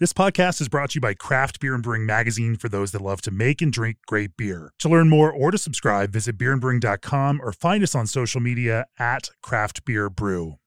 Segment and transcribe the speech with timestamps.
[0.00, 3.02] This podcast is brought to you by Craft Beer and Brewing Magazine for those that
[3.02, 4.72] love to make and drink great beer.
[4.78, 9.30] To learn more or to subscribe, visit beerandbrewing.com or find us on social media at
[9.42, 10.58] Craft Beer Brew.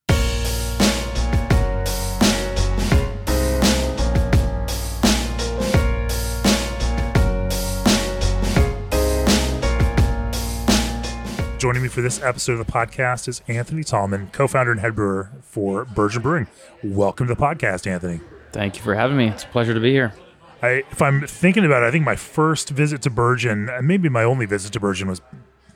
[11.62, 15.30] Joining me for this episode of the podcast is Anthony Tallman, co-founder and head brewer
[15.42, 16.48] for Burgeon Brewing.
[16.82, 18.20] Welcome to the podcast, Anthony.
[18.50, 19.28] Thank you for having me.
[19.28, 20.12] It's a pleasure to be here.
[20.60, 24.24] I, if I'm thinking about it, I think my first visit to Burgeon, maybe my
[24.24, 25.20] only visit to Burgeon, was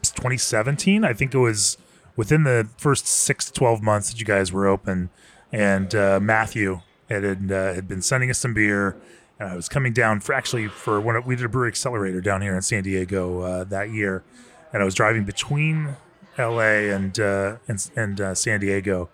[0.03, 1.05] 2017.
[1.05, 1.79] I think it was
[2.17, 5.09] within the first six to 12 months that you guys were open.
[5.53, 8.97] And uh, Matthew had had, uh, had been sending us some beer.
[9.39, 12.43] And I was coming down for actually for when we did a brewery accelerator down
[12.43, 14.25] here in San Diego uh, that year,
[14.73, 15.97] and I was driving between
[16.39, 16.91] L.A.
[16.91, 19.09] and uh, and, and uh, San Diego,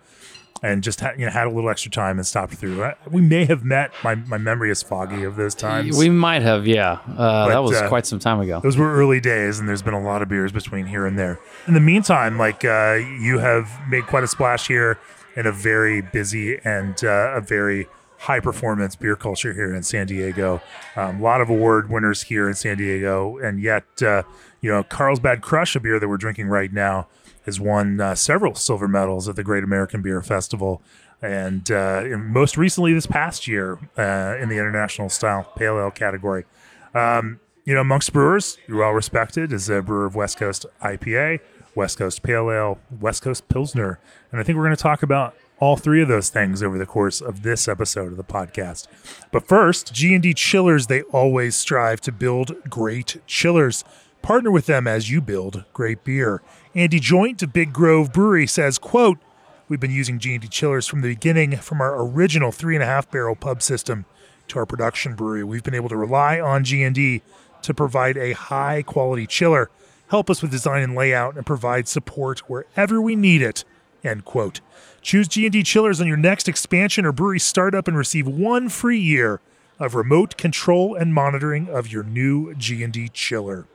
[0.61, 2.83] and just had, you know had a little extra time and stopped through.
[2.83, 3.91] I, we may have met.
[4.03, 5.97] My my memory is foggy of those times.
[5.97, 6.99] We might have, yeah.
[7.17, 8.59] Uh, that was uh, quite some time ago.
[8.61, 11.39] Those were early days, and there's been a lot of beers between here and there.
[11.67, 14.99] In the meantime, like uh, you have made quite a splash here
[15.35, 17.87] in a very busy and uh, a very
[18.19, 20.61] high performance beer culture here in San Diego.
[20.95, 24.23] Um, a lot of award winners here in San Diego, and yet uh,
[24.63, 27.07] you know Carlsbad Crush, a beer that we're drinking right now,
[27.45, 30.81] has won uh, several silver medals at the Great American Beer Festival.
[31.21, 36.45] And uh, most recently, this past year, uh, in the international style pale ale category.
[36.95, 41.39] Um, you know, amongst brewers, you're well respected as a brewer of West Coast IPA,
[41.75, 43.99] West Coast Pale Ale, West Coast Pilsner.
[44.31, 46.85] And I think we're going to talk about all three of those things over the
[46.85, 48.87] course of this episode of the podcast.
[49.31, 53.85] But first, G&D Chillers, they always strive to build great chillers.
[54.23, 56.41] Partner with them as you build great beer.
[56.73, 59.17] Andy Joint of Big Grove Brewery says, quote,
[59.67, 63.11] We've been using G&D chillers from the beginning, from our original three and a half
[63.11, 64.05] barrel pub system
[64.47, 65.43] to our production brewery.
[65.43, 67.21] We've been able to rely on G&D
[67.63, 69.69] to provide a high quality chiller,
[70.07, 73.65] help us with design and layout, and provide support wherever we need it.
[74.05, 74.61] End quote.
[75.01, 79.41] Choose G&D chillers on your next expansion or brewery startup and receive one free year
[79.79, 83.67] of remote control and monitoring of your new G&D chiller.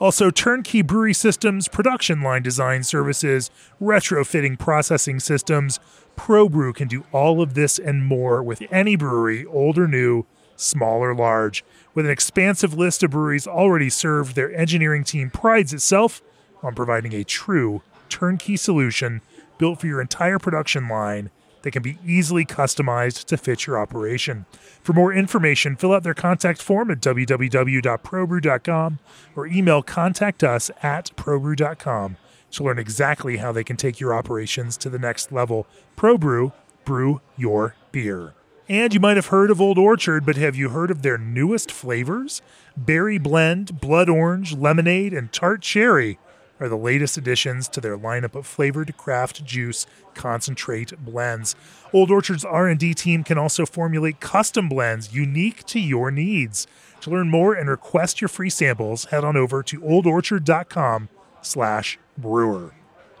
[0.00, 3.50] Also, turnkey brewery systems, production line design services,
[3.80, 5.78] retrofitting processing systems.
[6.16, 11.00] ProBrew can do all of this and more with any brewery, old or new, small
[11.00, 11.64] or large.
[11.94, 16.22] With an expansive list of breweries already served, their engineering team prides itself
[16.62, 19.20] on providing a true turnkey solution
[19.58, 21.30] built for your entire production line
[21.64, 24.44] that can be easily customized to fit your operation.
[24.82, 28.98] For more information, fill out their contact form at www.probrew.com
[29.34, 32.16] or email contact us at probrew.com
[32.52, 35.66] to learn exactly how they can take your operations to the next level.
[35.96, 36.52] ProBrew,
[36.84, 38.34] brew your beer.
[38.68, 41.72] And you might have heard of Old Orchard, but have you heard of their newest
[41.72, 42.42] flavors?
[42.76, 46.18] Berry blend, blood orange, lemonade, and tart cherry
[46.60, 51.54] are the latest additions to their lineup of flavored craft juice concentrate blends.
[51.92, 56.66] Old Orchard's R&D team can also formulate custom blends unique to your needs.
[57.02, 61.08] To learn more and request your free samples, head on over to oldorchard.com
[61.42, 62.74] slash brewer.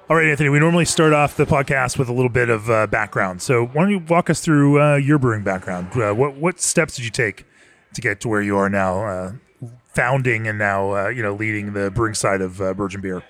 [0.08, 2.86] All right, Anthony, we normally start off the podcast with a little bit of uh,
[2.86, 3.40] background.
[3.40, 5.96] So why don't you walk us through uh, your brewing background?
[5.96, 7.46] Uh, what, what steps did you take
[7.94, 9.32] to get to where you are now, uh,
[9.94, 13.22] founding and now, uh, you know, leading the brewing side of uh, Burgeon Beer?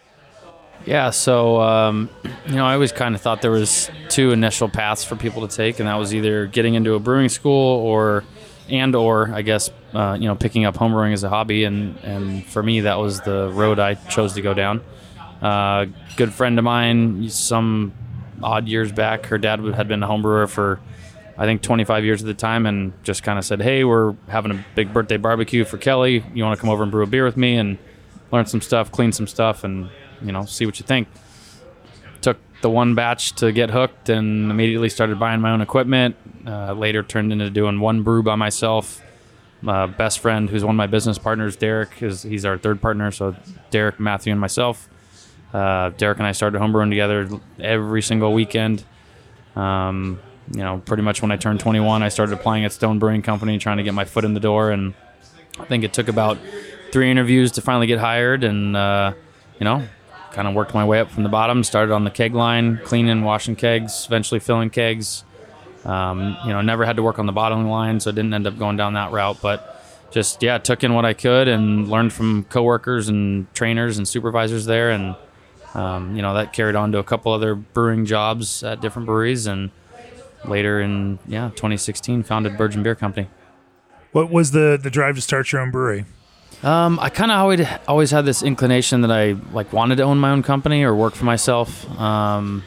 [0.86, 2.10] Yeah, so um,
[2.46, 5.56] you know, I always kind of thought there was two initial paths for people to
[5.56, 8.22] take, and that was either getting into a brewing school or,
[8.68, 12.44] and or I guess uh, you know picking up homebrewing as a hobby, and and
[12.44, 14.82] for me that was the road I chose to go down.
[15.40, 15.86] Uh,
[16.16, 17.92] good friend of mine, some
[18.42, 20.80] odd years back, her dad had been a homebrewer for
[21.36, 24.52] I think 25 years at the time, and just kind of said, "Hey, we're having
[24.52, 26.24] a big birthday barbecue for Kelly.
[26.32, 27.78] You want to come over and brew a beer with me and
[28.30, 29.88] learn some stuff, clean some stuff, and
[30.22, 31.08] you know, see what you think.
[32.20, 36.16] Took the one batch to get hooked and immediately started buying my own equipment.
[36.46, 39.02] Uh, later turned into doing one brew by myself.
[39.60, 43.10] My best friend, who's one of my business partners, Derek, is he's our third partner.
[43.10, 43.34] So
[43.70, 44.88] Derek, Matthew, and myself.
[45.54, 47.28] Uh, Derek and I started homebrewing together
[47.60, 48.84] every single weekend.
[49.56, 50.20] Um,
[50.52, 53.58] you know, pretty much when I turned 21, I started applying at Stone Brewing Company,
[53.58, 54.70] trying to get my foot in the door.
[54.70, 54.94] And
[55.58, 56.38] I think it took about
[56.92, 58.44] three interviews to finally get hired.
[58.44, 59.14] And, uh,
[59.58, 59.82] you know,
[60.32, 61.64] kind of worked my way up from the bottom.
[61.64, 65.24] Started on the keg line, cleaning, washing kegs, eventually filling kegs.
[65.84, 68.46] Um, you know, never had to work on the bottling line, so I didn't end
[68.46, 69.38] up going down that route.
[69.40, 69.70] But
[70.10, 74.64] just yeah, took in what I could and learned from coworkers and trainers and supervisors
[74.64, 75.14] there, and
[75.74, 79.46] um, you know that carried on to a couple other brewing jobs at different breweries,
[79.46, 79.70] and
[80.48, 83.28] later in yeah 2016 founded Burgeon Beer Company.
[84.12, 86.04] What was the the drive to start your own brewery?
[86.62, 90.18] Um, I kind of always always had this inclination that I like wanted to own
[90.18, 91.84] my own company or work for myself.
[92.00, 92.62] Um,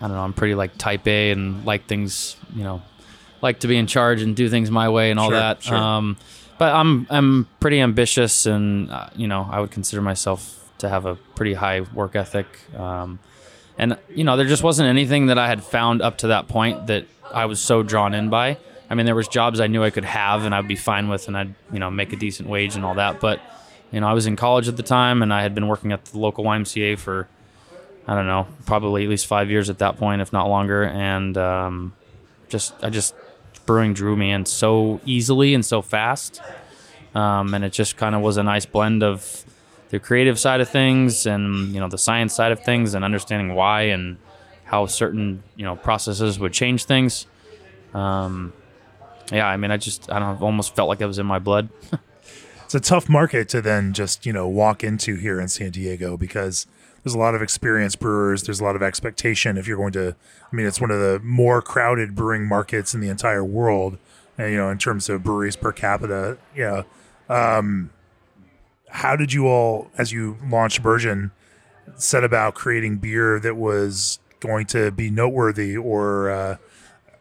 [0.00, 0.22] I don't know.
[0.22, 2.82] I'm pretty like type A and like things, you know,
[3.40, 5.62] like to be in charge and do things my way and all Sure, that.
[5.62, 5.76] sure.
[5.76, 6.16] Um,
[6.58, 11.06] but I'm I'm pretty ambitious and uh, you know I would consider myself to have
[11.06, 12.46] a pretty high work ethic.
[12.76, 13.20] Um,
[13.82, 16.86] and you know there just wasn't anything that I had found up to that point
[16.86, 18.56] that I was so drawn in by.
[18.88, 21.26] I mean there was jobs I knew I could have and I'd be fine with
[21.26, 23.18] and I'd you know make a decent wage and all that.
[23.18, 23.40] But
[23.90, 26.04] you know I was in college at the time and I had been working at
[26.04, 27.26] the local YMCA for
[28.06, 31.36] I don't know probably at least five years at that point if not longer and
[31.36, 31.92] um,
[32.48, 33.16] just I just
[33.66, 36.40] brewing drew me in so easily and so fast
[37.16, 39.44] um, and it just kind of was a nice blend of
[39.92, 43.54] the creative side of things and you know the science side of things and understanding
[43.54, 44.18] why and
[44.64, 47.26] how certain you know processes would change things
[47.94, 48.52] um,
[49.30, 51.38] yeah i mean i just i don't know almost felt like it was in my
[51.38, 51.68] blood
[52.74, 56.16] It's a tough market to then just you know walk into here in San Diego
[56.16, 56.66] because
[57.04, 58.44] there's a lot of experienced brewers.
[58.44, 60.16] There's a lot of expectation if you're going to.
[60.50, 63.98] I mean, it's one of the more crowded brewing markets in the entire world.
[64.38, 66.38] And, you know, in terms of breweries per capita.
[66.56, 66.84] Yeah.
[67.28, 67.90] Um,
[68.92, 71.32] how did you all, as you launched Burgeon,
[71.96, 76.56] set about creating beer that was going to be noteworthy or uh,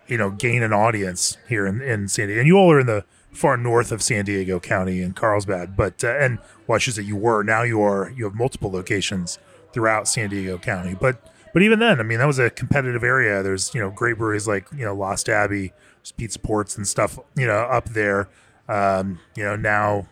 [0.08, 2.42] you know gain an audience here in, in San Diego.
[2.42, 6.04] And you all are in the far north of San Diego County in Carlsbad, but
[6.04, 7.44] uh, and well, I should say you were.
[7.44, 8.12] Now you are.
[8.16, 9.40] You have multiple locations
[9.72, 13.42] throughout San Diego County, but but even then, I mean, that was a competitive area.
[13.44, 15.72] There's you know great breweries like you know Lost Abbey,
[16.18, 18.28] Pizza Ports and stuff you know up there.
[18.68, 20.08] Um, you know now.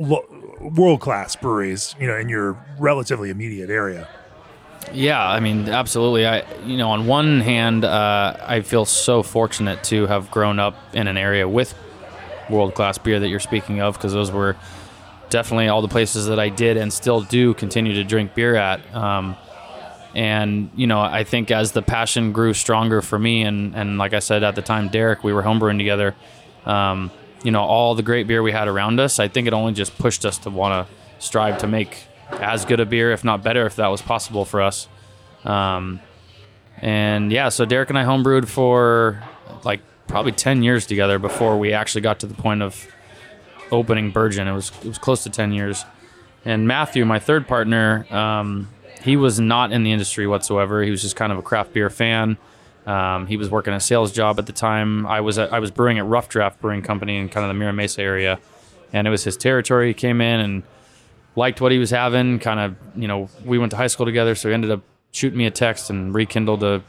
[0.00, 4.08] World class breweries, you know, in your relatively immediate area.
[4.94, 9.84] yeah i mean absolutely i you know on one hand uh, i feel so fortunate
[9.84, 11.74] to have grown up in an area with
[12.48, 14.56] world class beer that you're speaking of because those were
[15.28, 18.80] definitely all the places that I did and still do continue to drink beer at.
[18.94, 19.36] Um,
[20.14, 24.12] and you know, I think as the passion grew stronger for me, and and like
[24.12, 26.16] I said at the time, Derek, we were homebrewing together.
[26.66, 29.72] Um, you know, all the great beer we had around us, I think it only
[29.72, 30.94] just pushed us to want to
[31.24, 34.60] strive to make as good a beer, if not better, if that was possible for
[34.60, 34.88] us.
[35.44, 36.00] Um,
[36.78, 39.22] and yeah, so Derek and I homebrewed for
[39.64, 42.86] like probably 10 years together before we actually got to the point of
[43.70, 44.48] opening Burgeon.
[44.48, 45.84] It was it was close to 10 years.
[46.44, 48.68] And Matthew, my third partner, um,
[49.02, 50.82] he was not in the industry whatsoever.
[50.82, 52.38] He was just kind of a craft beer fan.
[52.86, 55.06] Um, he was working a sales job at the time.
[55.06, 57.54] I was at, I was brewing at Rough Draft Brewing Company in kind of the
[57.54, 58.38] Mira Mesa area,
[58.92, 59.88] and it was his territory.
[59.88, 60.62] He came in and
[61.36, 62.38] liked what he was having.
[62.38, 64.82] Kind of, you know, we went to high school together, so he ended up
[65.12, 66.82] shooting me a text and rekindled a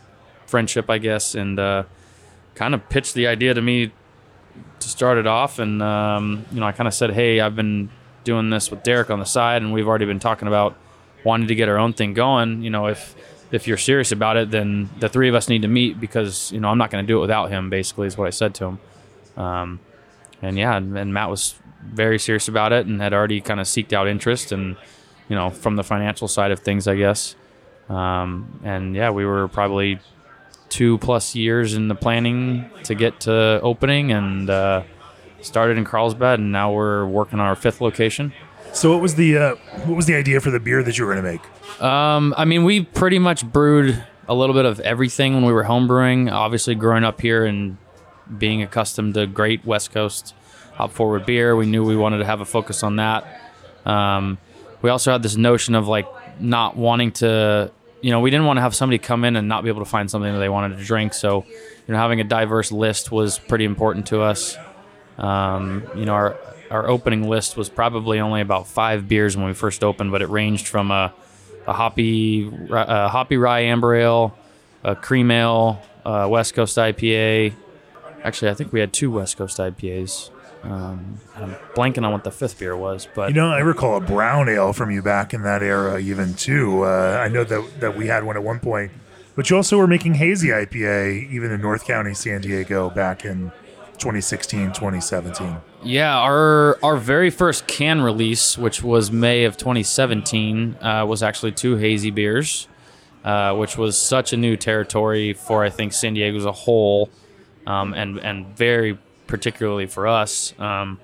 [0.46, 1.84] friendship, I guess, and uh,
[2.56, 3.92] kind of pitched the idea to me
[4.80, 5.60] to start it off.
[5.60, 7.90] And um, you know, I kind of said, "Hey, I've been
[8.24, 10.76] doing this with Derek on the side, and we've already been talking about
[11.24, 12.62] wanting to get our own thing going.
[12.62, 13.16] You know, if
[13.52, 16.60] if you're serious about it, then the three of us need to meet because you
[16.60, 17.70] know I'm not going to do it without him.
[17.70, 18.80] Basically, is what I said to him.
[19.38, 19.80] Um,
[20.42, 23.66] and yeah, and, and Matt was very serious about it and had already kind of
[23.66, 24.78] seeked out interest and
[25.30, 27.36] you know from the financial side of things, I guess.
[27.90, 30.00] Um, and yeah, we were probably
[30.70, 34.84] two plus years in the planning to get to opening and uh,
[35.42, 38.32] started in Carlsbad, and now we're working on our fifth location.
[38.74, 41.14] So what was the uh, what was the idea for the beer that you were
[41.14, 41.82] going to make?
[41.82, 45.64] Um, I mean, we pretty much brewed a little bit of everything when we were
[45.64, 46.32] homebrewing.
[46.32, 47.78] Obviously, growing up here and
[48.38, 50.34] being accustomed to great West Coast
[50.74, 53.42] hop forward beer, we knew we wanted to have a focus on that.
[53.86, 54.38] Um,
[54.82, 56.08] we also had this notion of like
[56.40, 59.64] not wanting to, you know, we didn't want to have somebody come in and not
[59.64, 61.14] be able to find something that they wanted to drink.
[61.14, 61.46] So,
[61.88, 64.58] you know, having a diverse list was pretty important to us.
[65.18, 66.38] Um, you know, our
[66.72, 70.30] our opening list was probably only about five beers when we first opened, but it
[70.30, 71.14] ranged from a,
[71.68, 74.36] a hoppy a hoppy rye amber ale,
[74.84, 77.54] a cream ale, a West Coast IPA.
[78.24, 80.30] Actually, I think we had two West Coast IPAs.
[80.64, 84.02] Um, I'm blanking on what the fifth beer was, but You know, I recall a
[84.02, 86.84] brown ale from you back in that era, even too.
[86.84, 88.92] Uh, I know that that we had one at one point,
[89.36, 93.52] but you also were making hazy IPA even in North County, San Diego, back in
[93.98, 95.58] 2016, 2017.
[95.84, 101.54] Yeah, our our very first can release, which was May of 2017, uh, was actually
[101.54, 102.68] two hazy beers,
[103.24, 107.10] uh, which was such a new territory for I think San Diego as a whole,
[107.66, 110.54] um, and and very particularly for us.
[110.60, 111.00] Um,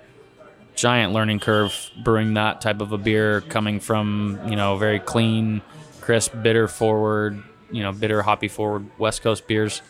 [0.75, 5.63] giant learning curve brewing that type of a beer, coming from you know very clean,
[6.01, 7.41] crisp, bitter forward,
[7.72, 9.81] you know bitter hoppy forward West Coast beers.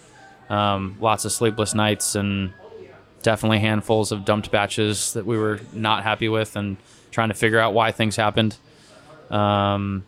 [0.49, 2.53] Um, lots of sleepless nights and
[3.21, 6.77] definitely handfuls of dumped batches that we were not happy with and
[7.11, 8.57] trying to figure out why things happened.
[9.29, 10.05] Um,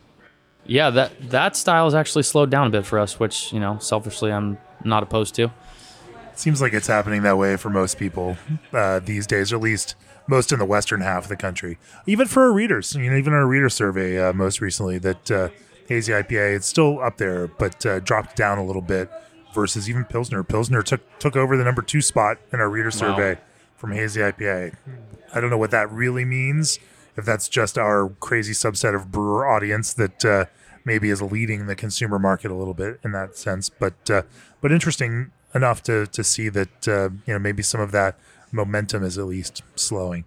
[0.66, 3.80] yeah, that that style has actually slowed down a bit for us, which you know,
[3.80, 5.51] selfishly, I'm not opposed to.
[6.36, 8.38] Seems like it's happening that way for most people
[8.72, 9.96] uh, these days, or at least
[10.28, 11.78] most in the western half of the country.
[12.06, 15.50] Even for our readers, you know, even our reader survey uh, most recently, that uh,
[15.88, 19.10] hazy IPA it's still up there, but uh, dropped down a little bit
[19.53, 20.44] versus even Pilsner.
[20.44, 23.38] Pilsner took took over the number two spot in our reader survey
[23.75, 24.75] from hazy IPA.
[25.34, 26.79] I don't know what that really means.
[27.15, 30.46] If that's just our crazy subset of brewer audience that uh,
[30.86, 34.22] maybe is leading the consumer market a little bit in that sense, but uh,
[34.62, 38.18] but interesting enough to to see that uh, you know maybe some of that
[38.51, 40.24] momentum is at least slowing.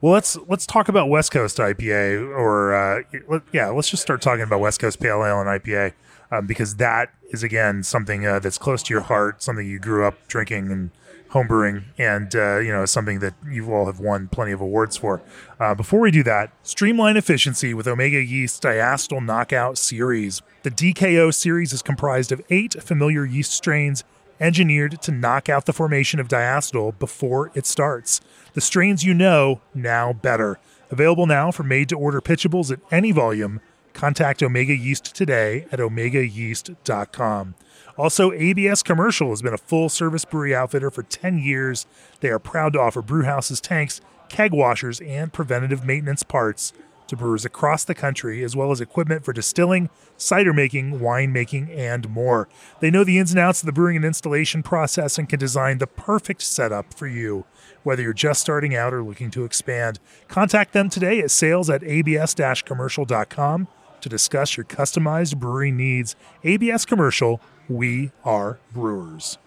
[0.00, 4.20] Well, let's let's talk about West Coast IPA, or uh, let, yeah, let's just start
[4.20, 5.94] talking about West Coast Pale Ale and IPA
[6.34, 10.04] um, because that is again something uh, that's close to your heart, something you grew
[10.04, 10.90] up drinking and
[11.30, 15.22] homebrewing, and uh, you know something that you all have won plenty of awards for.
[15.60, 20.42] Uh, before we do that, streamline efficiency with Omega Yeast Diacetyl Knockout Series.
[20.62, 24.04] The DKO series is comprised of eight familiar yeast strains
[24.40, 28.20] engineered to knock out the formation of diacetyl before it starts.
[28.54, 30.58] The strains you know now better.
[30.90, 33.60] Available now for made to order pitchables at any volume.
[33.94, 37.54] Contact Omega Yeast today at omegayeast.com.
[37.96, 41.86] Also, ABS Commercial has been a full service brewery outfitter for 10 years.
[42.20, 46.72] They are proud to offer brewhouses tanks, keg washers, and preventative maintenance parts
[47.06, 51.70] to brewers across the country, as well as equipment for distilling, cider making, wine making,
[51.70, 52.48] and more.
[52.80, 55.78] They know the ins and outs of the brewing and installation process and can design
[55.78, 57.44] the perfect setup for you.
[57.84, 61.84] Whether you're just starting out or looking to expand, contact them today at sales at
[61.84, 63.68] abs commercial.com
[64.04, 66.14] to discuss your customized brewery needs.
[66.44, 69.38] ABS Commercial, we are brewers.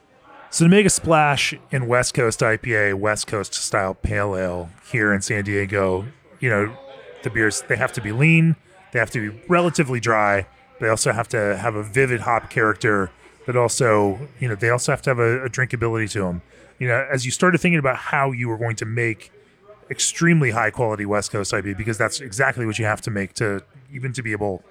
[0.50, 5.14] So to make a splash in West Coast IPA, West Coast style pale ale here
[5.14, 6.08] in San Diego,
[6.40, 6.76] you know,
[7.22, 8.56] the beers they have to be lean,
[8.94, 10.48] they have to be relatively dry,
[10.80, 13.12] they also have to have a vivid hop character,
[13.46, 16.42] but also, you know, they also have to have a, a drinkability to them.
[16.80, 19.32] You know, as you started thinking about how you were going to make
[19.90, 23.64] extremely high quality West Coast IPA, because that's exactly what you have to make to
[23.92, 24.64] even to be able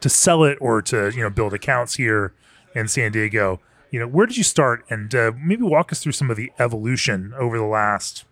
[0.00, 2.32] to sell it or to you know build accounts here
[2.74, 3.60] in San Diego.
[3.90, 6.52] You know, where did you start, and uh, maybe walk us through some of the
[6.58, 8.24] evolution over the last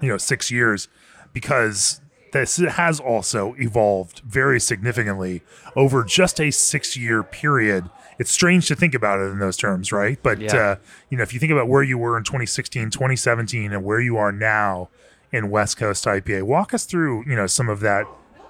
[0.00, 0.88] you know six years,
[1.32, 2.00] because
[2.32, 5.42] this has also evolved very significantly
[5.76, 7.88] over just a six year period.
[8.18, 10.18] It's strange to think about it in those terms, right?
[10.22, 10.54] But Yeah.
[10.56, 10.76] uh,
[11.10, 14.16] you know, if you think about where you were in 2016, 2017, and where you
[14.16, 14.88] are now
[15.32, 18.06] in West Coast IPA, walk us through you know some of that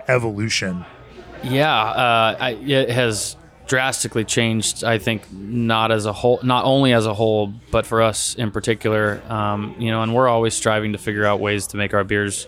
[0.08, 0.84] evolution.
[1.42, 4.84] Yeah, uh, I, it has drastically changed.
[4.84, 8.50] I think not as a whole, not only as a whole, but for us in
[8.50, 9.20] particular.
[9.28, 12.46] Um, you know, and we're always striving to figure out ways to make our beers,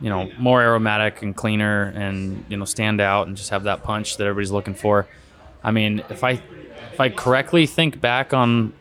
[0.00, 3.82] you know, more aromatic and cleaner, and you know, stand out and just have that
[3.82, 5.06] punch that everybody's looking for.
[5.62, 6.32] I mean, if I
[6.92, 8.72] if I correctly think back on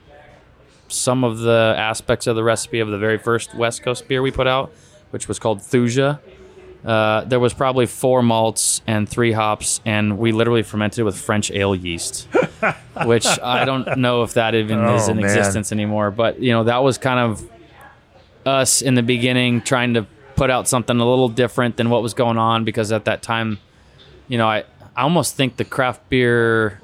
[0.88, 4.32] some of the aspects of the recipe of the very first West Coast beer we
[4.32, 4.72] put out,
[5.12, 6.20] which was called Thuja.
[6.86, 11.52] Uh, there was probably four malts and three hops, and we literally fermented with French
[11.52, 12.28] ale yeast,
[13.06, 15.26] which I don't know if that even is Oh, in man.
[15.26, 16.10] existence anymore.
[16.10, 17.50] But you know, that was kind of
[18.46, 20.08] us in the beginning trying to
[20.38, 23.60] put out something a little different than what was going on because at that time,
[24.30, 24.64] you know, I,
[25.00, 26.82] I almost think the craft beer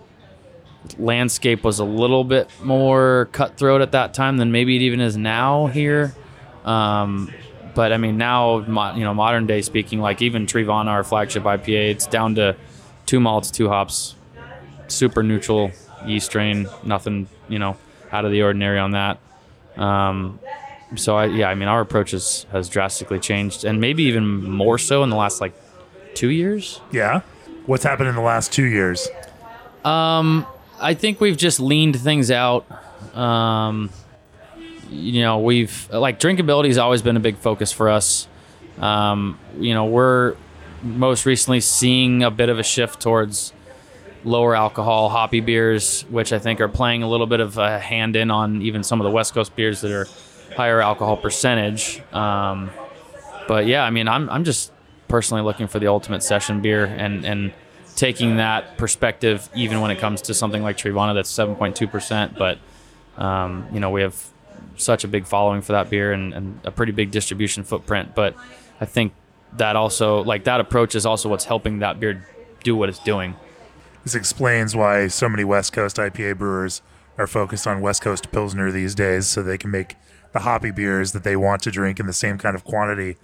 [0.98, 5.18] landscape was a little bit more cutthroat at that time than maybe it even is
[5.18, 6.16] now here.
[6.64, 7.30] Um,
[7.74, 8.60] but I mean, now,
[8.96, 12.56] you know, modern day speaking, like even Treevana, our flagship IPA, it's down to
[13.06, 14.16] two malts, two hops,
[14.88, 15.72] super neutral
[16.06, 17.76] yeast strain, nothing, you know,
[18.14, 19.20] out of the ordinary on that.
[19.76, 20.40] Um,
[20.96, 24.78] so I, yeah, I mean, our approach has, has drastically changed, and maybe even more
[24.78, 25.54] so in the last like
[26.14, 26.80] two years.
[26.94, 27.20] Yeah,
[27.66, 29.08] what's happened in the last two years?
[29.84, 30.46] Um,
[30.80, 32.66] I think we've just leaned things out.
[33.16, 33.90] Um,
[34.90, 38.28] you know, we've like drinkability has always been a big focus for us.
[38.80, 40.36] Um, you know, we're
[40.84, 43.54] most recently seeing a bit of a shift towards
[44.24, 48.16] lower alcohol hoppy beers, which I think are playing a little bit of a hand
[48.16, 50.08] in on even some of the West Coast beers that are
[50.56, 52.02] higher alcohol percentage.
[52.12, 52.72] Um,
[53.48, 54.72] but yeah, I mean, I'm I'm just
[55.08, 57.54] personally looking for the ultimate session beer and and
[57.96, 62.38] taking that perspective even when it comes to something like Treevana that's 7.2 percent.
[62.38, 62.60] But
[63.18, 64.32] um, you know, we have
[64.78, 68.14] such a big following for that beer and, and a pretty big distribution footprint.
[68.14, 68.36] But
[68.82, 69.14] I think
[69.54, 72.28] that also like that approach is also what's helping that beer
[72.64, 73.36] do what it's doing.
[74.04, 76.82] This explains why so many West Coast IPA brewers
[77.18, 79.96] are focused on West Coast Pilsner these days, so they can make
[80.34, 83.16] the hoppy beers that they want to drink in the same kind of quantity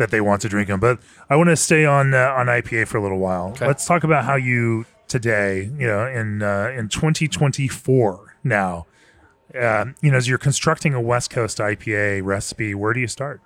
[0.00, 0.80] that they want to drink them.
[0.80, 3.54] But I want to stay on uh, on IPA for a little while.
[3.68, 8.86] Let's talk about how you today, you know, in uh, in 2024 now,
[9.54, 13.40] uh, you know, as you're constructing a West Coast IPA recipe, where do you start?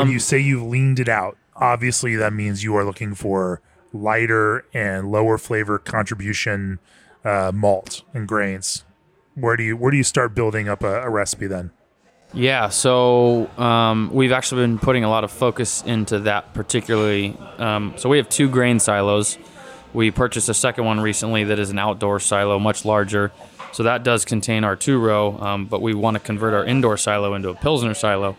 [0.00, 4.66] when you say you've leaned it out, obviously that means you are looking for lighter
[4.74, 6.80] and lower flavor contribution
[7.24, 8.84] uh, malt and grains.
[9.36, 11.70] Where do you where do you start building up a, a recipe then?
[12.34, 17.36] Yeah, so um, we've actually been putting a lot of focus into that particularly.
[17.58, 19.38] Um, so we have two grain silos.
[19.92, 23.30] We purchased a second one recently that is an outdoor silo, much larger.
[23.72, 26.96] So that does contain our two row, um, but we want to convert our indoor
[26.96, 28.36] silo into a Pilsner silo.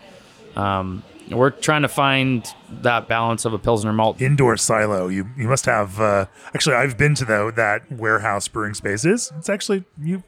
[0.57, 2.45] Um, we're trying to find
[2.81, 4.21] that balance of a Pilsner malt.
[4.21, 5.07] Indoor silo.
[5.07, 5.99] You you must have.
[5.99, 9.31] Uh, actually, I've been to the, that warehouse brewing spaces.
[9.37, 10.23] It's actually you.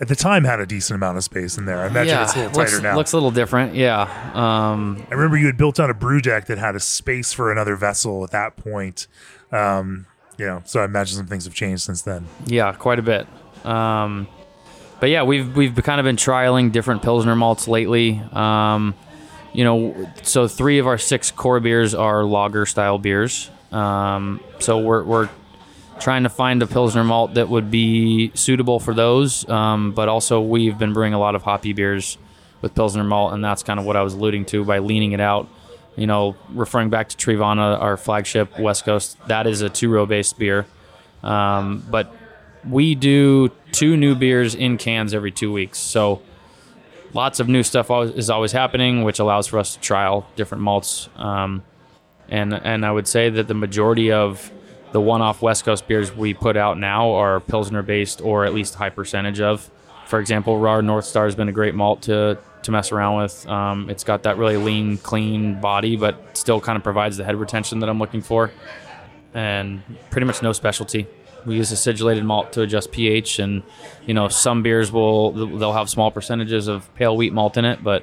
[0.00, 1.80] At the time, had a decent amount of space in there.
[1.80, 2.96] I imagine yeah, it's a little looks, tighter now.
[2.96, 3.74] looks a little different.
[3.74, 4.02] Yeah.
[4.32, 7.52] Um, I remember you had built on a brew deck that had a space for
[7.52, 9.08] another vessel at that point.
[9.52, 10.06] Um,
[10.38, 12.26] you know, so I imagine some things have changed since then.
[12.46, 13.26] Yeah, quite a bit.
[13.62, 14.26] Um,
[15.00, 18.22] but yeah, we've we've kind of been trialing different pilsner malts lately.
[18.32, 18.94] Um,
[19.52, 23.50] you know, so three of our six core beers are lager style beers.
[23.70, 25.28] Um, so we're we're
[26.00, 29.48] trying to find a pilsner malt that would be suitable for those.
[29.48, 32.18] Um, but also, we've been brewing a lot of hoppy beers
[32.62, 35.20] with pilsner malt, and that's kind of what I was alluding to by leaning it
[35.20, 35.48] out.
[35.96, 40.06] You know, referring back to Treevana, our flagship West Coast, that is a two row
[40.06, 40.66] based beer.
[41.22, 42.14] Um, but
[42.68, 45.78] we do two new beers in cans every two weeks.
[45.78, 46.22] So
[47.12, 51.08] lots of new stuff is always happening, which allows for us to trial different malts.
[51.16, 51.62] Um,
[52.28, 54.50] and and I would say that the majority of
[54.92, 58.74] the one-off West Coast beers we put out now are Pilsner based, or at least
[58.74, 59.70] high percentage of.
[60.06, 63.46] For example, Rahr North Star has been a great malt to to mess around with.
[63.46, 67.36] Um, it's got that really lean, clean body, but still kind of provides the head
[67.36, 68.50] retention that I'm looking for.
[69.32, 71.06] And pretty much no specialty.
[71.46, 73.62] We use a acidulated malt to adjust pH, and
[74.06, 77.82] you know some beers will they'll have small percentages of pale wheat malt in it,
[77.82, 78.02] but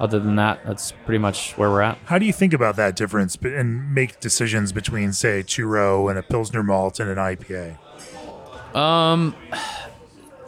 [0.00, 1.98] other than that, that's pretty much where we're at.
[2.06, 6.18] How do you think about that difference and make decisions between, say, two row and
[6.18, 7.78] a Pilsner malt and an IPA?
[8.76, 9.34] Um,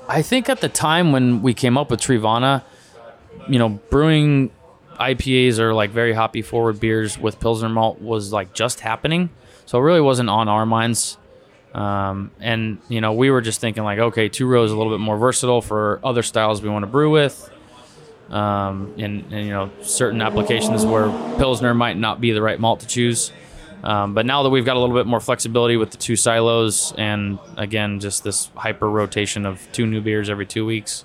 [0.08, 2.64] I think at the time when we came up with Treevana,
[3.48, 4.50] you know, brewing
[4.98, 9.30] IPAs or like very hoppy forward beers with Pilsner malt was like just happening.
[9.66, 11.18] So it really wasn't on our minds.
[11.74, 15.00] Um, and, you know, we were just thinking like, okay, two rows a little bit
[15.00, 17.50] more versatile for other styles we want to brew with.
[18.30, 21.08] Um, and, and, you know, certain applications where
[21.38, 23.32] Pilsner might not be the right malt to choose.
[23.84, 26.92] Um, but now that we've got a little bit more flexibility with the two silos
[26.98, 31.04] and again, just this hyper rotation of two new beers every two weeks,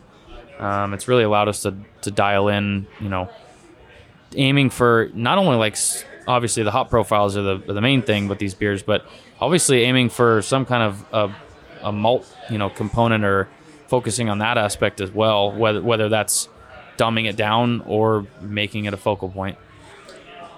[0.57, 3.29] um, it's really allowed us to, to dial in, you know,
[4.35, 5.77] aiming for not only like
[6.27, 9.05] obviously the hop profiles are the, are the main thing with these beers, but
[9.39, 11.35] obviously aiming for some kind of a,
[11.87, 13.47] a malt, you know, component or
[13.87, 16.47] focusing on that aspect as well, whether, whether that's
[17.01, 19.57] dumbing it down or making it a focal point.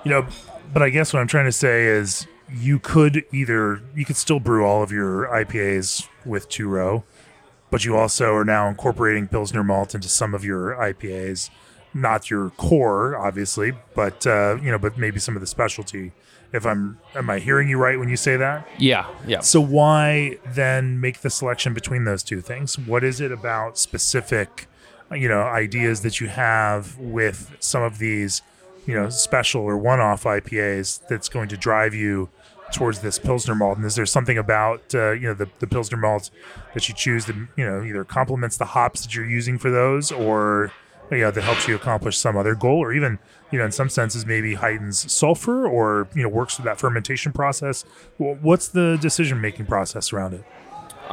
[0.04, 0.28] You know,
[0.74, 4.40] but I guess what I'm trying to say is you could either you could still
[4.40, 7.04] brew all of your IPAs with two row,
[7.72, 11.50] but you also are now incorporating Pilsner malt into some of your IPAs.
[11.96, 16.12] Not your core, obviously, but uh, you know, but maybe some of the specialty.
[16.52, 18.68] If I'm, am I hearing you right when you say that?
[18.78, 19.40] Yeah, yeah.
[19.40, 22.78] So why then make the selection between those two things?
[22.78, 24.68] What is it about specific,
[25.16, 28.42] you know, ideas that you have with some of these,
[28.86, 32.30] you know, special or one-off IPAs that's going to drive you
[32.74, 33.78] towards this Pilsner malt?
[33.78, 36.32] And is there something about, uh, you know, the, the Pilsner malt
[36.74, 40.12] that you choose that, you know, either complements the hops that you're using for those
[40.12, 40.72] or,
[41.12, 43.20] you know, that helps you accomplish some other goal or even,
[43.52, 47.32] you know, in some senses maybe heightens sulfur or, you know, works with that fermentation
[47.32, 47.84] process?
[48.18, 50.44] Wh- What's the decision-making process around it?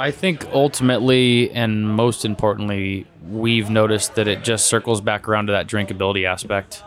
[0.00, 5.52] I think ultimately and most importantly, we've noticed that it just circles back around to
[5.52, 6.82] that drinkability aspect.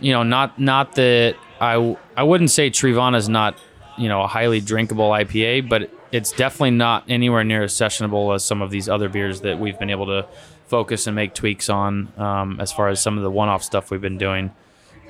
[0.00, 3.58] You know, not not that I I wouldn't say Treevana is not
[3.98, 8.42] you know a highly drinkable IPA, but it's definitely not anywhere near as sessionable as
[8.42, 10.26] some of these other beers that we've been able to
[10.66, 12.10] focus and make tweaks on.
[12.16, 14.50] Um, as far as some of the one-off stuff we've been doing,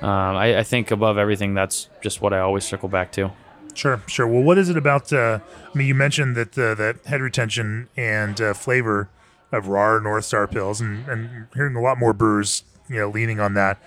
[0.01, 3.31] um, I, I think above everything, that's just what I always circle back to.
[3.77, 4.25] Sure, sure.
[4.27, 5.13] Well, what is it about?
[5.13, 5.39] Uh,
[5.71, 9.07] I mean, you mentioned that uh, that head retention and uh, flavor
[9.51, 13.39] of Rahr North Star Pils, and, and hearing a lot more brewers, you know, leaning
[13.39, 13.77] on that.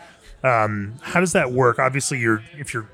[0.45, 1.81] Um, how does that work?
[1.81, 2.89] Obviously, you're if you're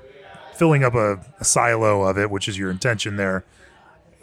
[0.55, 3.45] filling up a, a silo of it, which is your intention there.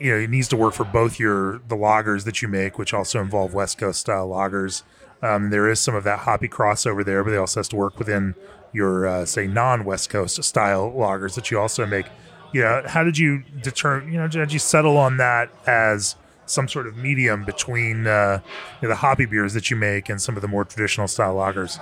[0.01, 2.93] You know, it needs to work for both your the lagers that you make, which
[2.93, 4.83] also involve West Coast style lagers,
[5.23, 7.99] Um, there is some of that hoppy crossover there, but it also has to work
[7.99, 8.35] within
[8.73, 12.07] your uh, say non-West Coast style lagers that you also make.
[12.55, 14.13] You know, how did you determine?
[14.13, 16.15] You know, did you settle on that as
[16.47, 18.41] some sort of medium between uh,
[18.81, 21.35] you know, the hoppy beers that you make and some of the more traditional style
[21.35, 21.81] lagers?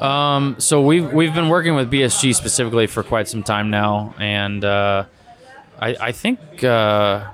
[0.00, 4.62] Um, so we've we've been working with BSG specifically for quite some time now, and
[4.62, 5.06] uh,
[5.80, 7.30] I, I think uh,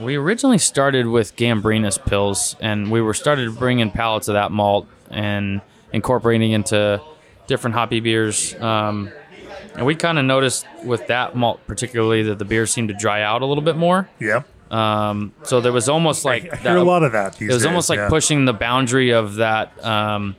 [0.00, 4.86] we originally started with Gambrinus Pils, and we were started bringing pallets of that malt
[5.10, 5.60] and
[5.92, 7.02] incorporating into
[7.48, 8.54] different hoppy beers.
[8.54, 9.10] Um,
[9.74, 13.22] and we kind of noticed with that malt particularly that the beer seemed to dry
[13.22, 14.08] out a little bit more.
[14.20, 17.52] Yeah, Um, so there was almost like I hear a lot of that these it
[17.54, 18.08] was days, almost like yeah.
[18.08, 20.36] pushing the boundary of that um,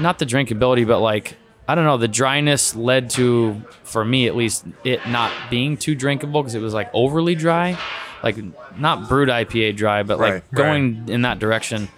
[0.00, 1.36] not the drinkability but like
[1.68, 5.94] i don't know the dryness led to for me at least it not being too
[5.94, 7.78] drinkable because it was like overly dry
[8.24, 8.36] like
[8.76, 10.52] not brewed ipa dry but like Right, right.
[10.52, 11.88] going in that direction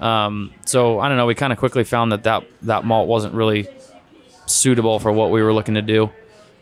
[0.00, 3.34] um, so i don't know we kind of quickly found that, that that malt wasn't
[3.34, 3.66] really
[4.46, 6.10] suitable for what we were looking to do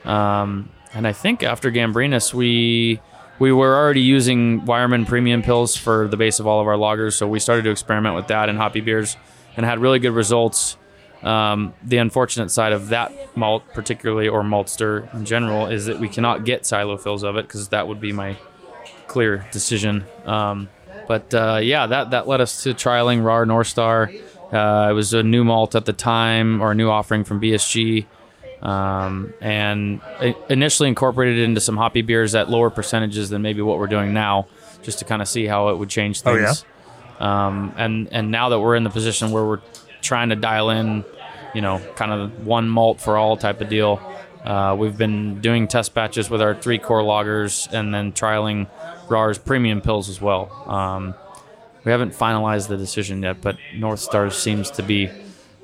[0.05, 3.01] um, and i think after gambrinus we
[3.38, 7.14] we were already using Weyermann premium Pils for the base of all of our lagers,
[7.14, 9.16] so we started to experiment with that in hoppy beers
[9.57, 10.77] and had really good results.
[11.23, 16.09] Um, the unfortunate side of that malt, particularly or maltster in general, is that we
[16.09, 18.37] cannot get silo fills of it because that would be my
[19.07, 20.05] clear decision.
[20.27, 20.68] Um,
[21.09, 24.11] but uh, yeah, that that led us to trialing Rahr North Star.
[24.55, 28.07] Uh, it was a new malt at the time, or a new offering from BSG,
[28.62, 30.01] um, and
[30.49, 34.47] initially incorporated into some hoppy beers at lower percentages than maybe what we're doing now,
[34.83, 36.64] just to kind of see how it would change things.
[36.64, 36.69] Oh,
[37.21, 37.47] yeah?
[37.47, 39.61] Um, and and now that we're in the position where we're
[40.03, 41.05] trying to dial in,
[41.55, 44.01] you know, kind of one malt for all type of deal.
[44.45, 48.69] Uh, we've been doing test batches with our three core lagers and then trialing
[49.09, 50.53] Rahr's premium Pils as well.
[50.71, 51.14] Um,
[51.85, 55.11] we haven't finalized the decision yet, but North Star seems to be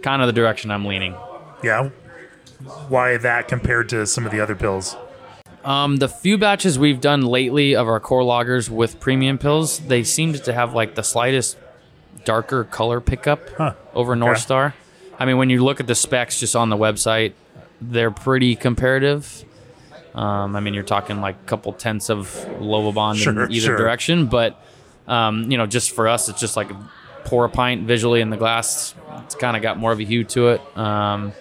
[0.02, 1.14] kind of the direction I'm leaning.
[1.62, 1.90] yeah.
[2.88, 4.94] Why that compared to some of the other Pils?
[5.64, 10.02] Um, the few batches we've done lately of our core lagers with premium Pils, they
[10.04, 11.56] seemed to have like the slightest
[12.26, 13.72] darker color pickup Huh.
[13.94, 14.40] over North.
[14.40, 14.74] Star.
[15.18, 17.32] I mean, when you look at the specs just on the website,
[17.80, 19.44] they're pretty comparative.
[20.14, 22.26] Um, I mean, you're talking like a couple tenths of
[22.58, 23.76] Lovibond Sure, in either sure.
[23.78, 24.62] direction, but
[25.10, 26.70] um, you know, just for us, it's just like
[27.24, 28.94] pour a pint visually in the glass.
[29.24, 30.78] It's kind of got more of a hue to it.
[30.78, 31.32] Um,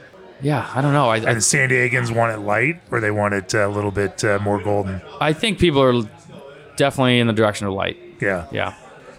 [0.41, 1.09] yeah, I don't know.
[1.09, 3.69] I, I And the San Diegans want it light, or they want it uh, a
[3.69, 5.01] little bit uh, more golden.
[5.19, 6.01] I think people are
[6.77, 7.97] definitely in the direction of light.
[8.21, 8.47] Yeah.
[8.51, 8.73] Yeah.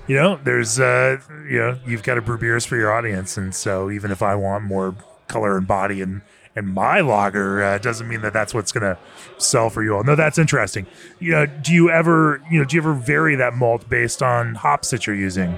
[0.07, 3.55] You know, there's uh, you know, you've got to brew beers for your audience, and
[3.55, 4.97] so even if I want more
[5.29, 6.23] color and body and
[6.57, 8.99] and my lager, uh, doesn't mean that that's what's gonna
[9.39, 10.05] sell for you all.
[10.05, 10.87] No, that's interesting.
[11.19, 14.55] You know, do you ever, you know, do you ever vary that malt based on
[14.57, 15.57] hops that you're using?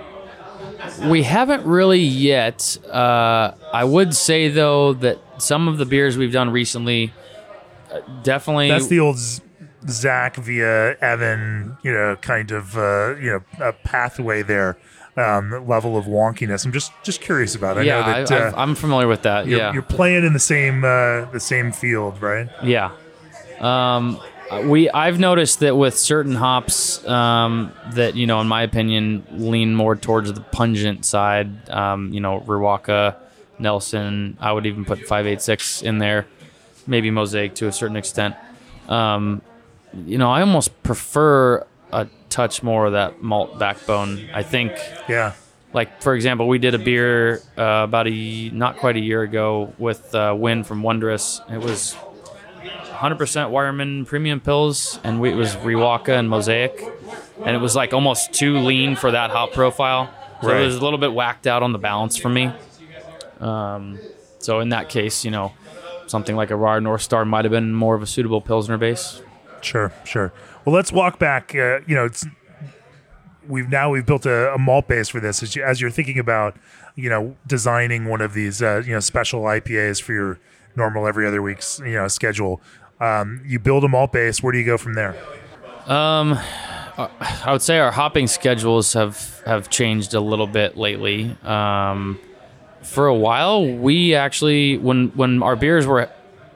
[1.06, 2.76] We haven't really yet.
[2.90, 7.12] Uh, I would say though that some of the beers we've done recently
[7.92, 9.42] uh, definitely That's the old Z-
[9.88, 14.76] Zach via Evan, you know, kind of, uh, you know, a pathway there,
[15.16, 16.64] um, level of wonkiness.
[16.64, 17.76] I'm just just curious about.
[17.76, 17.80] It.
[17.80, 19.46] I yeah, know that I, uh, I've- I'm familiar with that.
[19.46, 22.48] you're, yeah, you're playing in the same uh, the same field, right?
[22.62, 22.92] Yeah.
[23.60, 24.20] Um,
[24.64, 29.74] we I've noticed that with certain hops um, that you know, in my opinion, lean
[29.74, 31.68] more towards the pungent side.
[31.70, 33.16] Um, you know, Riwaka,
[33.58, 34.36] Nelson.
[34.40, 36.26] I would even put five eight six in there,
[36.86, 38.34] maybe Mosaic to a certain extent.
[38.88, 39.42] Um,
[40.06, 44.28] you know, I almost prefer a touch more of that malt backbone.
[44.32, 44.72] I think
[45.08, 45.32] Yeah.
[45.72, 49.72] like for example, we did a beer uh, about a not quite a year ago
[49.78, 51.40] with uh, Win from Wondrous.
[51.50, 51.94] It was
[52.64, 53.16] 100%
[53.50, 56.80] Weyermann premium Pils, and we, it was Riwaka and Mosaic,
[57.44, 60.08] and it was like almost too lean for that hop profile.
[60.40, 60.60] So Right.
[60.62, 62.50] it was a little bit whacked out on the balance for me.
[63.40, 63.98] Um,
[64.38, 65.52] so in that case, you know,
[66.06, 69.20] something like a Rahr North Star might have been more of a suitable Pilsner base.
[69.62, 70.32] Sure, sure.
[70.64, 71.54] Well, let's walk back.
[71.54, 72.08] Uh, you know,
[73.48, 75.42] we've now we've built a, a malt base for this.
[75.42, 76.56] As, you, as you're thinking about,
[76.94, 80.38] you know, designing one of these, uh, you know, special IPAs for your
[80.76, 82.60] normal every other week's, you know, schedule.
[83.00, 84.42] Um, you build a malt base.
[84.42, 85.16] Where do you go from there?
[85.86, 86.38] Um,
[86.96, 91.36] I would say our hopping schedules have have changed a little bit lately.
[91.42, 92.20] Um,
[92.82, 96.08] for a while, we actually when when our beers were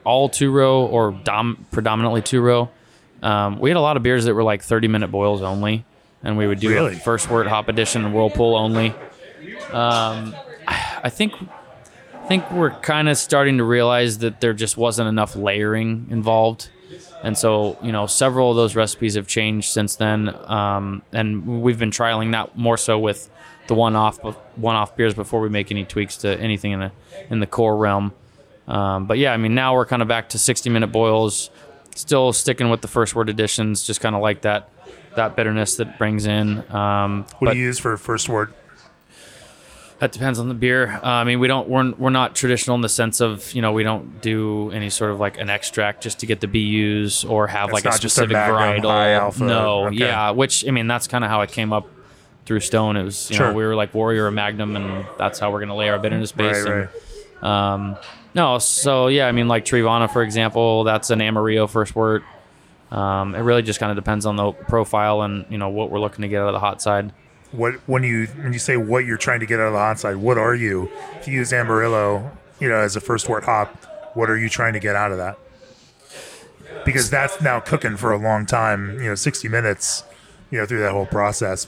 [0.04, 2.70] all two row or dom, predominantly two row,
[3.22, 5.84] um, we had a lot of beers that were like thirty minute boils only,
[6.22, 6.94] and we would do Really?
[6.96, 8.94] a first wort hop edition and whirlpool only.
[9.72, 10.34] Um,
[10.66, 11.32] I think
[12.14, 16.70] I think we're kind of starting to realize that there just wasn't enough layering involved.
[17.22, 21.78] And so, you know, several of those recipes have changed since then, um, and we've
[21.78, 23.30] been trialing that more so with
[23.68, 24.18] the one-off
[24.56, 26.92] one-off beers before we make any tweaks to anything in the
[27.30, 28.12] in the core realm.
[28.68, 31.50] Um, but yeah, I mean, now we're kind of back to 60-minute boils,
[31.96, 34.70] still sticking with the first wort additions, just kind of like that
[35.16, 36.62] that bitterness that brings in.
[36.70, 38.52] Um, What do you use for first wort?
[39.98, 41.00] that depends on the beer.
[41.02, 43.72] Uh, I mean, we don't we're, we're not traditional in the sense of you know
[43.72, 47.46] we don't do any sort of like an extract just to get the BUs or
[47.46, 49.40] have It's like a a specific Magnum varietal.
[49.40, 49.96] No, Okay.
[49.96, 51.88] yeah, which I mean that's kind of how it came up
[52.44, 52.96] through Stone.
[52.98, 53.48] It was you Sure.
[53.48, 56.30] know we were like Warrior or Magnum, and that's how we're gonna lay our bitterness
[56.32, 56.62] base.
[56.66, 56.88] Right,
[57.40, 57.96] and, Um,
[58.36, 62.22] no, so yeah, I mean like Treevana for example, that's an Amarillo first wort.
[62.90, 65.98] Um, it really just kind of depends on the profile and you know what we're
[65.98, 67.12] looking to get out of the hot side.
[67.50, 69.98] What when you when you say what you're trying to get out of the hot
[69.98, 70.90] side, what are you?
[71.18, 73.74] If you use Amarillo, you know, as a first wort hop,
[74.14, 75.38] what are you trying to get out of that?
[76.84, 80.04] Because that's now cooking for a long time, you know, 60 minutes,
[80.50, 81.66] you know, through that whole process.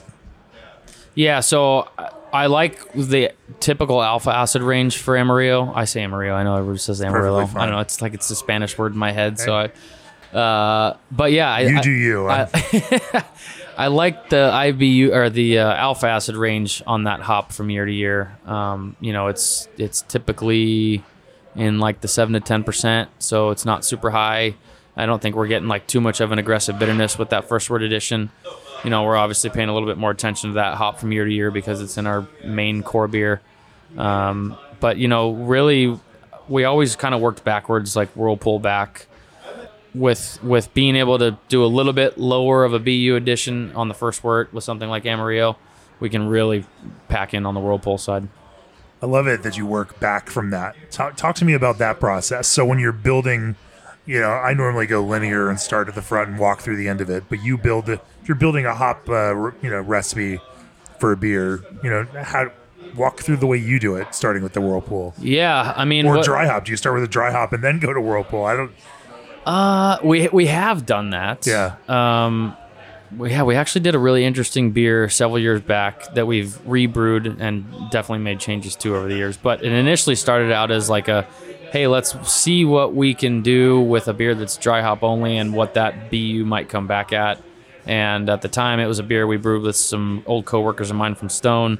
[1.15, 1.89] Yeah, so
[2.33, 5.71] I- like the typical alpha acid range for Amarillo.
[5.73, 6.35] I say Amarillo.
[6.35, 7.41] I know everybody says Amarillo.
[7.55, 7.79] I don't know.
[7.79, 9.39] It's like it's a Spanish word in my head.
[9.39, 12.27] So I, uh, but yeah, I, You do you.
[12.27, 12.47] I,
[13.77, 17.85] I like the IBU or the uh, alpha acid range on that hop from year
[17.85, 18.37] to year.
[18.45, 21.03] Um, you know, it's it's typically
[21.55, 24.55] in like the seven to ten percent, so it's not super high.
[24.97, 27.69] I don't think we're getting like too much of an aggressive bitterness with that first
[27.69, 28.31] wort addition.
[28.83, 31.25] You know, we're obviously paying a little bit more attention to that hop from year
[31.25, 33.41] to year because it's in our main core beer.
[33.97, 35.99] Um, but you know, really,
[36.47, 39.07] we always kind of worked backwards, like whirlpool back
[39.93, 43.87] with with being able to do a little bit lower of a BU addition on
[43.87, 45.57] the first wort with something like Amarillo,
[45.99, 46.65] we can really
[47.07, 48.27] pack in on the whirlpool side.
[49.01, 50.75] I love it that you work back from that.
[50.91, 52.47] Talk, talk to me about that process.
[52.47, 53.55] So when you're building,
[54.05, 56.87] you know, I normally go linear and start at the front and walk through the
[56.87, 57.99] end of it, but you build it.
[58.21, 60.39] If you're building a hop, uh, you know, recipe
[60.99, 62.51] for a beer, you know, how
[62.95, 66.15] walk through the way you do it, starting with the whirlpool Yeah, I mean, or
[66.15, 66.65] what- dry hop.
[66.65, 68.45] Do you start with a dry hop and then go to whirlpool?
[68.45, 68.71] I don't.
[69.45, 71.45] Uh, we we have done that.
[71.47, 71.75] Yeah.
[71.87, 72.55] Um,
[73.17, 77.25] we yeah, we actually did a really interesting beer several years back that we've rebrewed
[77.39, 79.37] and definitely made changes to over the years.
[79.37, 81.25] But it initially started out as like a,
[81.71, 85.53] hey, let's see what we can do with a beer that's dry hop only and
[85.53, 87.41] what that BU might come back at.
[87.85, 90.95] And at the time, it was a beer we brewed with some old coworkers of
[90.97, 91.79] mine from Stone.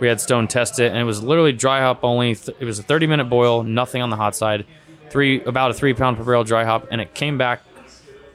[0.00, 2.30] We had Stone test it, and it was literally dry hop only.
[2.32, 4.64] It was a 30 minute boil, nothing on the hot side,
[5.10, 7.62] three about a three pound per barrel dry hop, and it came back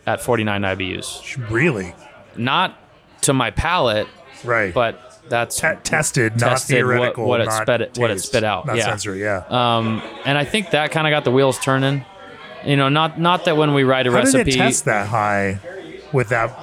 [0.06, 1.50] at 49 IBUs.
[1.50, 1.96] Really?
[2.36, 2.78] Not
[3.22, 4.08] to my palate,
[4.44, 4.74] Right.
[4.74, 7.26] but that's Te- tested, not tested what- theoretical.
[7.28, 8.86] what it not spit- what it spit out, Not yeah.
[8.86, 9.20] sensory.
[9.22, 9.44] Yeah.
[9.50, 12.06] um, and I think that kind of got the wheels turning.
[12.64, 15.08] You know, not not that when we write a How recipe, did it test that
[15.08, 15.60] high
[16.14, 16.56] with that?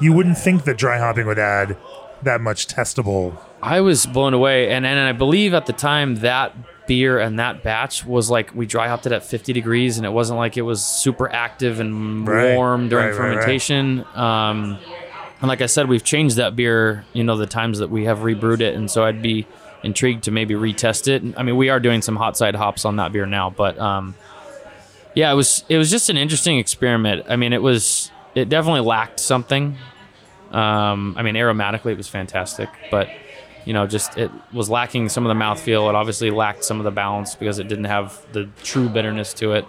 [0.00, 1.76] You wouldn't think that dry hopping would add
[2.22, 3.36] that much testable.
[3.62, 6.54] I was blown away, and and I believe at the time that
[6.86, 10.10] beer and that batch was like we dry hopped it at 50 degrees, and it
[10.12, 13.32] wasn't like it was super active and Right, warm during right, right, right.
[13.34, 14.04] fermentation.
[14.14, 14.78] Um,
[15.40, 18.20] and like I said, we've changed that beer, you know, the times that we have
[18.20, 19.46] rebrewed it, and so I'd be
[19.82, 21.22] intrigued to maybe retest it.
[21.36, 24.14] I mean, we are doing some hot side hops on that beer now, but um,
[25.14, 27.26] yeah, it was it was just an interesting experiment.
[27.28, 29.76] I mean, it was it definitely lacked something.
[30.50, 33.08] Um, I mean, aromatically, it was fantastic, but
[33.64, 35.88] you know, just it was lacking some of the mouthfeel.
[35.88, 39.52] It obviously lacked some of the balance because it didn't have the true bitterness to
[39.52, 39.66] it.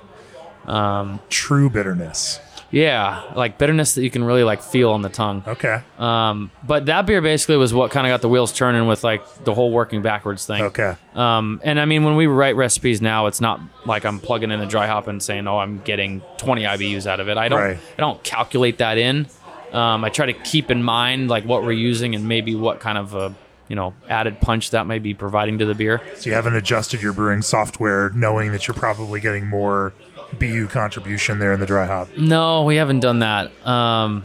[1.29, 2.39] True bitterness.
[2.75, 5.45] Yeah, like bitterness that you can really like feel on the tongue.
[5.47, 5.81] Okay.
[5.97, 9.45] Um, but that beer basically was what kind of got the wheels turning with like
[9.45, 10.61] the whole working backwards thing.
[10.61, 10.97] Okay.
[11.13, 14.59] Um, and I mean, when we write recipes now, it's not like I'm plugging in
[14.59, 17.61] a dry hop and saying, "Oh, I'm getting 20 IBUs out of it." I don't.
[17.61, 17.77] Right.
[17.77, 19.27] I don't calculate that in.
[19.71, 22.97] Um, I try to keep in mind like what we're using and maybe what kind
[22.97, 23.33] of a
[23.69, 26.01] you know added punch that may be providing to the beer.
[26.15, 29.93] So you haven't adjusted your brewing software, knowing that you're probably getting more
[30.33, 32.09] BU contribution there in the dry hop.
[32.17, 33.51] No, we haven't done that.
[33.67, 34.23] Um,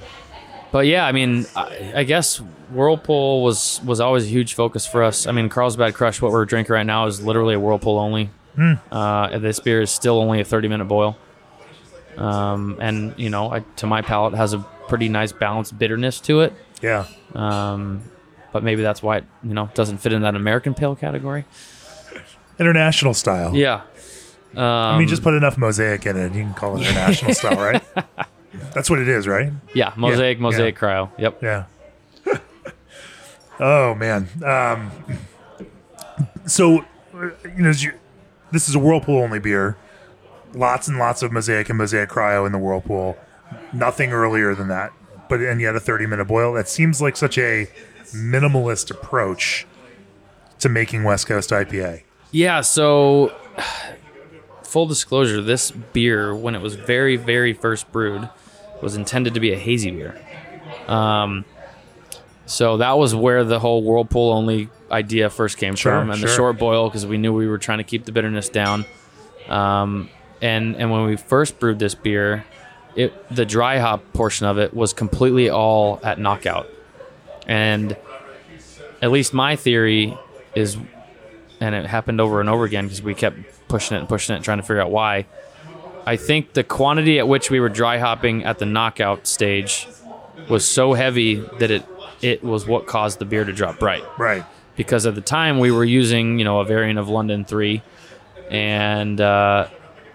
[0.72, 5.02] but yeah, I mean, I, I guess Whirlpool was was always a huge focus for
[5.02, 5.26] us.
[5.26, 8.30] I mean, Carlsbad Crush, what we're drinking right now, is literally a Whirlpool only.
[8.92, 11.16] Uh, this beer is still only a 30 minute boil.
[12.18, 14.58] Um, and you know, I, to my palate, has a
[14.88, 16.52] pretty nice balanced bitterness to it.
[16.82, 17.06] Yeah.
[17.34, 18.02] Um,
[18.52, 21.44] but maybe that's why it you know doesn't fit in that American pale category.
[22.58, 23.54] International style.
[23.54, 23.82] Yeah.
[24.56, 26.34] Um, I mean, just put enough mosaic in it.
[26.34, 27.82] You can call it international style, right?
[28.74, 29.52] That's what it is, right?
[29.74, 30.42] yeah, mosaic, yeah.
[30.42, 31.10] mosaic cryo.
[31.18, 31.42] Yep.
[31.42, 31.64] Yeah.
[33.60, 34.28] oh man.
[34.44, 34.90] Um,
[36.46, 37.72] so, you know,
[38.52, 39.76] this is a whirlpool only beer.
[40.52, 43.16] Lots and lots of mosaic and mosaic cryo in the whirlpool.
[43.72, 44.92] nothing earlier than that.
[45.28, 46.52] But and yet a 30 minute boil.
[46.54, 47.68] That seems like such a
[48.12, 49.66] minimalist approach
[50.58, 52.02] to making West Coast IPA.
[52.32, 53.32] Yeah, so
[54.70, 58.28] full disclosure, this beer, when it was very, very first brewed,
[58.80, 60.18] was intended to be a hazy beer.
[60.86, 61.44] Um,
[62.46, 66.28] so that was where the whole whirlpool only idea first came Sure, from, and sure.
[66.28, 68.84] the short boil because we knew we were trying to keep the bitterness down.
[69.48, 70.08] Um,
[70.42, 72.44] and and when we first brewed this beer,
[72.96, 76.68] it the dry hop portion of it was completely all at knockout,
[77.46, 77.96] and
[79.02, 80.16] at least my theory
[80.54, 80.76] is,
[81.60, 83.38] and it happened over and over again because we kept
[83.70, 85.24] pushing it and pushing it, and trying to figure out why.
[86.06, 89.86] I think the quantity at which we were dry hopping at the knockout stage
[90.48, 91.84] was so heavy that it
[92.22, 94.44] it was what caused the beer to drop bright Right.
[94.76, 97.82] because at the time we were using you know a variant of London three,
[98.50, 99.68] and uh,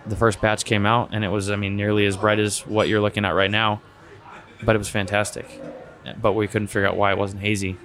[0.06, 2.88] the first batch came out and it was I mean nearly as bright as what
[2.90, 3.82] you're looking at right now,
[4.64, 5.48] but it was fantastic,
[6.22, 7.78] but we couldn't figure out why it wasn't hazy,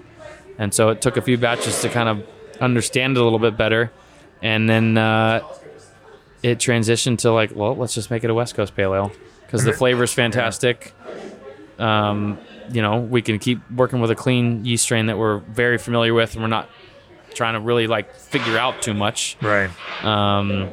[0.58, 2.26] and so it took a few batches to kind of
[2.60, 3.90] understand it a little bit better,
[4.42, 5.40] and then uh,
[6.42, 9.12] it transitioned to like well let's just make it a West Coast Pale Ale
[9.46, 10.94] because the flavor is fantastic.
[11.78, 12.38] Um,
[12.70, 16.14] you know, we can keep working with a clean yeast strain that we're very familiar
[16.14, 16.68] with, and we're not
[17.34, 19.36] trying to really like figure out too much.
[19.40, 19.70] Right.
[20.04, 20.70] Um,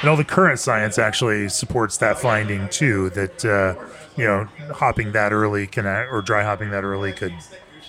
[0.00, 3.10] And all the current science actually supports that finding too.
[3.10, 3.74] That uh,
[4.16, 7.34] you know, hopping that early can or dry hopping that early could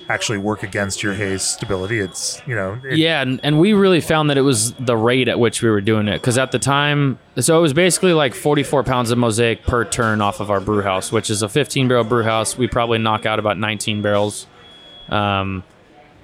[0.10, 2.00] actually work against your haze stability.
[2.00, 5.28] It's you know, it- yeah, and, and we really found that it was the rate
[5.28, 8.34] at which we were doing it because at the time, so it was basically like
[8.34, 11.88] 44 pounds of mosaic per turn off of our brew house, which is a 15
[11.88, 12.58] barrel brew house.
[12.58, 14.48] We probably knock out about 19 barrels.
[15.10, 15.64] Um,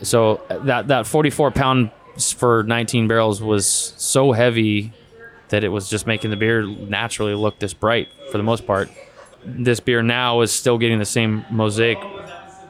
[0.02, 1.92] so that that 44 pound
[2.36, 3.66] for 19 barrels was
[3.98, 4.94] so heavy
[5.50, 8.90] that it was just making the beer naturally look this bright for the most part.
[9.44, 11.98] This beer now is still getting the same mosaic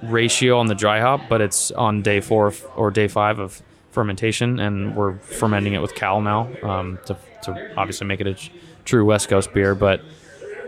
[0.04, 3.62] ratio on the dry hop, but it's on day four f- or day five of
[3.92, 8.34] fermentation, and we're fermenting it with cal now um, to, to obviously make it a
[8.34, 8.52] tr-
[8.86, 9.76] true West Coast beer.
[9.76, 10.02] But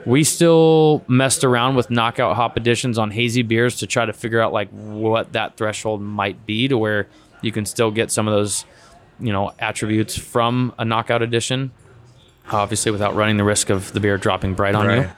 [0.05, 4.41] we still messed around with knockout hop additions on hazy beers to try to figure
[4.41, 7.07] out like what that threshold might be to where
[7.41, 8.65] you can still get some of those
[9.19, 11.71] you know attributes from a knockout addition
[12.51, 15.09] obviously without running the risk of the beer dropping bright on you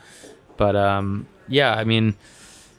[0.58, 2.14] but um, yeah i mean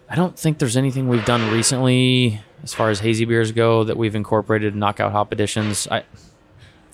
[0.08, 3.96] i don't think there's anything we've done recently as far as hazy beers go that
[3.96, 6.02] we've incorporated knockout hop additions i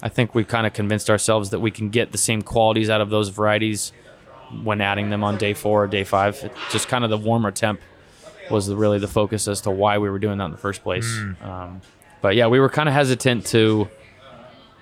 [0.03, 3.01] i think we've kind of convinced ourselves that we can get the same qualities out
[3.01, 3.93] of those varieties
[4.63, 6.39] when adding them on day four or day five.
[6.43, 7.81] It's just kind of the warmer temp
[8.51, 10.83] was the, really the focus as to why we were doing that in the first
[10.83, 11.07] place.
[11.43, 11.81] Um,
[12.21, 13.89] but yeah we were kind of hesitant to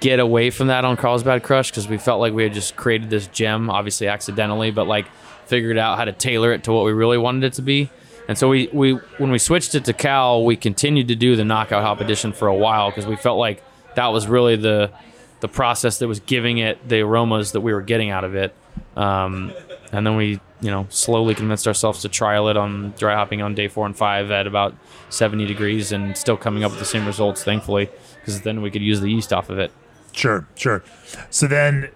[0.01, 3.11] get away from that on Carlsbad Crush because we felt like we had just created
[3.11, 5.07] this gem, obviously accidentally, but like
[5.47, 7.90] figured out how to tailor it to what we really wanted it to be.
[8.31, 11.45] And so we, we when we switched it to Cal, we continued to do the
[11.45, 13.61] knockout hop edition for a while because we felt like
[13.97, 14.93] that was really the
[15.40, 18.55] the process that was giving it the aromas that we were getting out of it.
[18.95, 19.53] Um,
[19.90, 23.57] and then we, you know, slowly convinced ourselves to trial it on dry hopping on
[23.57, 24.77] day four and five at about
[25.09, 27.90] 70 degrees and still coming up with the same results, thankfully,
[28.21, 29.73] because then we could use the yeast off of it.
[30.12, 30.85] Sure, sure.
[31.31, 31.90] So then,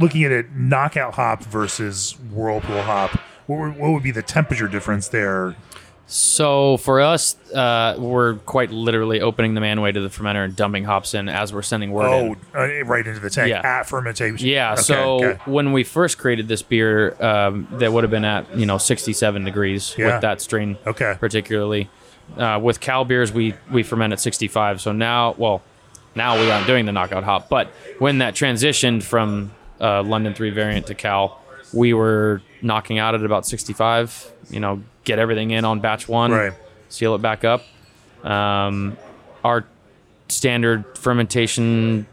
[0.00, 4.68] looking at it, knockout hop versus whirlpool hop, what, would- what would be the temperature
[4.68, 5.54] difference there?
[6.06, 10.84] So for us, uh, we're quite literally opening the manway to the fermenter and dumping
[10.84, 12.36] hops in as we're sending wort Oh, in.
[12.54, 13.62] uh, right into the tank Yeah.
[13.64, 14.46] at fermentation.
[14.46, 14.72] Yeah.
[14.74, 15.38] Okay, so okay.
[15.46, 19.44] when we first created this beer, um, that would have been at you know 67
[19.44, 20.12] degrees Yeah.
[20.12, 21.14] with that strain Okay.
[21.18, 21.88] particularly.
[22.36, 24.82] Uh, with Cal beers, we we ferment at 65.
[24.82, 25.62] So now, well,
[26.14, 30.50] now we aren't doing the knockout hop, but when that transitioned from uh, London three
[30.50, 31.40] variant to Cal,
[31.74, 34.30] we were knocking out at about 65.
[34.50, 36.52] You know, get everything in on batch one, Right.
[36.88, 37.62] seal it back up.
[38.22, 38.96] Um,
[39.42, 39.64] our
[40.28, 42.06] standard fermentation,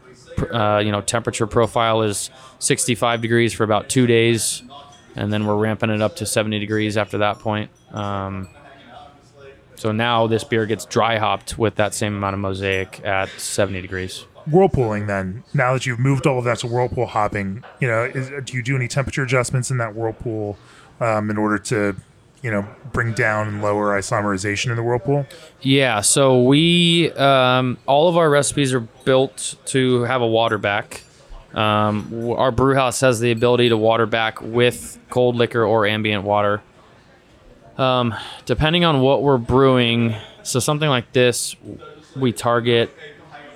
[0.52, 4.62] uh, you know, temperature profile is 65 degrees for about two days,
[5.16, 7.70] and then we're ramping it up to 70 degrees after that point.
[7.92, 8.48] Um,
[9.76, 13.80] so now this beer gets dry hopped with that same amount of mosaic at 70
[13.82, 14.26] degrees.
[14.48, 18.30] Whirlpooling then now that you've moved all of that to whirlpool hopping you know is,
[18.44, 20.56] do you do any temperature adjustments in that whirlpool
[21.00, 21.94] um, in order to
[22.42, 25.26] you know bring down and lower isomerization in the whirlpool
[25.60, 31.02] Yeah, so we um, all of our recipes are built to have a water back.
[31.54, 36.24] Um, our brew house has the ability to water back with cold liquor or ambient
[36.24, 36.62] water.
[37.78, 38.14] Um,
[38.44, 41.54] depending on what we're brewing, so something like this,
[42.16, 42.94] we target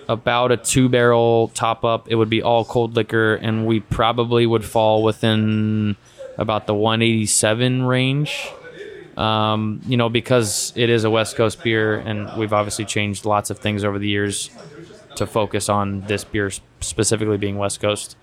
[0.09, 2.09] about a two barrel top up.
[2.09, 5.97] It would be all cold liquor, and we probably would fall within
[6.39, 8.49] about the 187 range.
[9.17, 13.49] Um, you know, because it is a West Coast beer, and we've obviously changed lots
[13.49, 14.51] of things over the years
[15.17, 16.51] to focus on this beer
[16.81, 18.17] specifically being West Coast.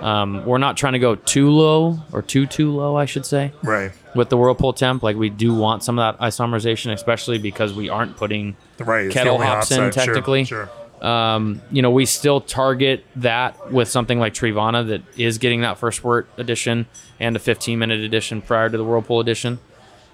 [0.00, 3.52] Um, we're not trying to go too low or too too low, I should say.
[3.64, 3.90] Right.
[4.14, 7.88] With the whirlpool temp, like we do want some of that isomerization, especially because we
[7.88, 9.10] aren't putting Right.
[9.10, 9.94] kettle hops in upside.
[10.04, 10.44] Sure, technically.
[10.44, 10.70] Sure.
[11.02, 15.78] Um, you know, we still target that with something like Treevana that is getting that
[15.78, 16.86] first wort edition
[17.20, 19.58] and a 15 minute edition prior to the Whirlpool edition.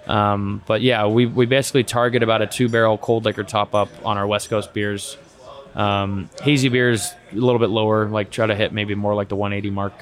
[0.07, 3.89] Um, but yeah, we, we basically target about a two barrel cold liquor top up
[4.05, 5.16] on our West Coast beers.
[5.74, 9.37] Um, hazy beers a little bit lower, like try to hit maybe more like the
[9.37, 9.95] 180 mark.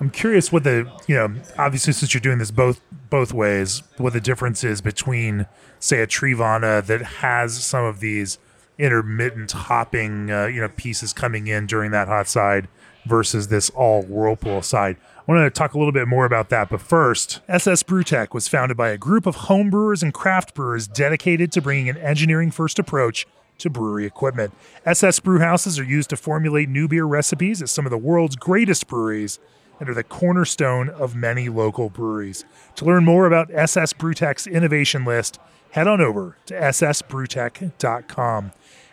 [0.00, 4.12] I'm curious what the you know obviously since you're doing this both both ways, what
[4.12, 5.46] the difference is between
[5.78, 8.38] say a Treevana that has some of these
[8.78, 12.68] intermittent hopping uh, you know pieces coming in during that hot side
[13.06, 14.96] versus this all whirlpool side.
[15.26, 18.46] I want to talk a little bit more about that, but first, SS Brewtech was
[18.46, 22.50] founded by a group of home brewers and craft brewers dedicated to bringing an engineering
[22.50, 23.26] first approach
[23.58, 24.52] to brewery equipment.
[24.84, 28.86] SS brewhouses are used to formulate new beer recipes at some of the world's greatest
[28.86, 29.38] breweries
[29.80, 32.44] and are the cornerstone of many local breweries.
[32.76, 35.38] To learn more about SS Brewtech's innovation list,
[35.70, 38.52] head on over to ssbrewtech.com.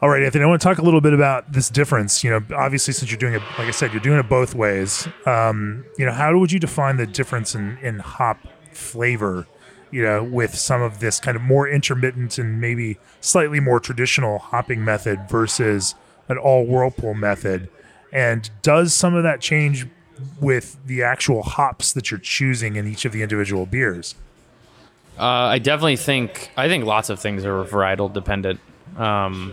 [0.00, 2.22] All right, Anthony, I want to talk a little bit about this difference.
[2.22, 5.08] You know, obviously, since you're doing it, like I said, you're doing it both ways.
[5.26, 8.38] Um, you know, how would you define the difference in, in hop
[8.72, 9.46] flavor,
[9.90, 14.38] you know, with some of this kind of more intermittent and maybe slightly more traditional
[14.38, 15.96] hopping method versus
[16.28, 17.68] an all whirlpool method?
[18.12, 19.86] And does some of that change
[20.40, 24.14] with the actual hops that you're choosing in each of the individual beers?
[25.18, 28.60] Uh, I definitely think I think lots of things are varietal dependent.
[28.98, 29.52] Um,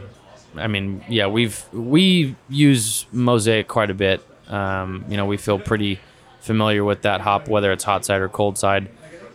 [0.58, 4.26] I mean, yeah, we've we use mosaic quite a bit.
[4.48, 6.00] Um, you know, we feel pretty
[6.42, 8.90] familiar with that hop, whether it's hot side or cold side.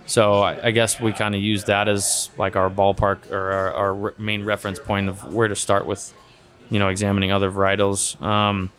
[0.06, 3.74] So I, I guess we kind of use that as like our ballpark or our,
[3.74, 6.12] our main reference point of where to start with,
[6.70, 8.20] you know, examining other varietals.
[8.20, 8.70] Um,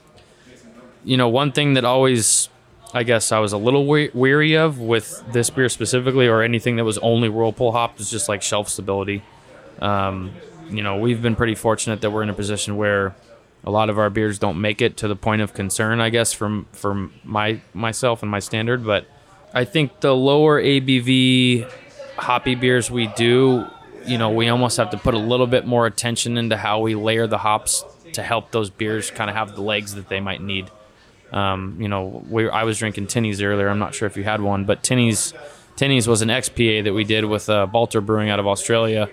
[1.05, 2.49] you know, one thing that always,
[2.93, 6.75] I guess, I was a little we- weary of with this beer specifically, or anything
[6.75, 9.23] that was only whirlpool hopped, is just like shelf stability.
[9.81, 10.31] Um,
[10.71, 13.15] you know, we've been pretty fortunate that we're in a position where
[13.63, 16.33] a lot of our beers don't make it to the point of concern, I guess,
[16.33, 18.85] from from my myself and my standard.
[18.85, 19.05] But
[19.53, 21.71] I think the lower ABV
[22.17, 23.67] hoppy beers we do,
[24.05, 26.95] you know, we almost have to put a little bit more attention into how we
[26.95, 30.41] layer the hops to help those beers kind of have the legs that they might
[30.41, 30.69] need.
[31.31, 33.69] Um, you know, we, I was drinking Tinnies earlier.
[33.69, 35.33] I'm not sure if you had one, but Tinnies,
[35.77, 39.09] Tinnies was an XPA that we did with uh, Balter Brewing out of Australia.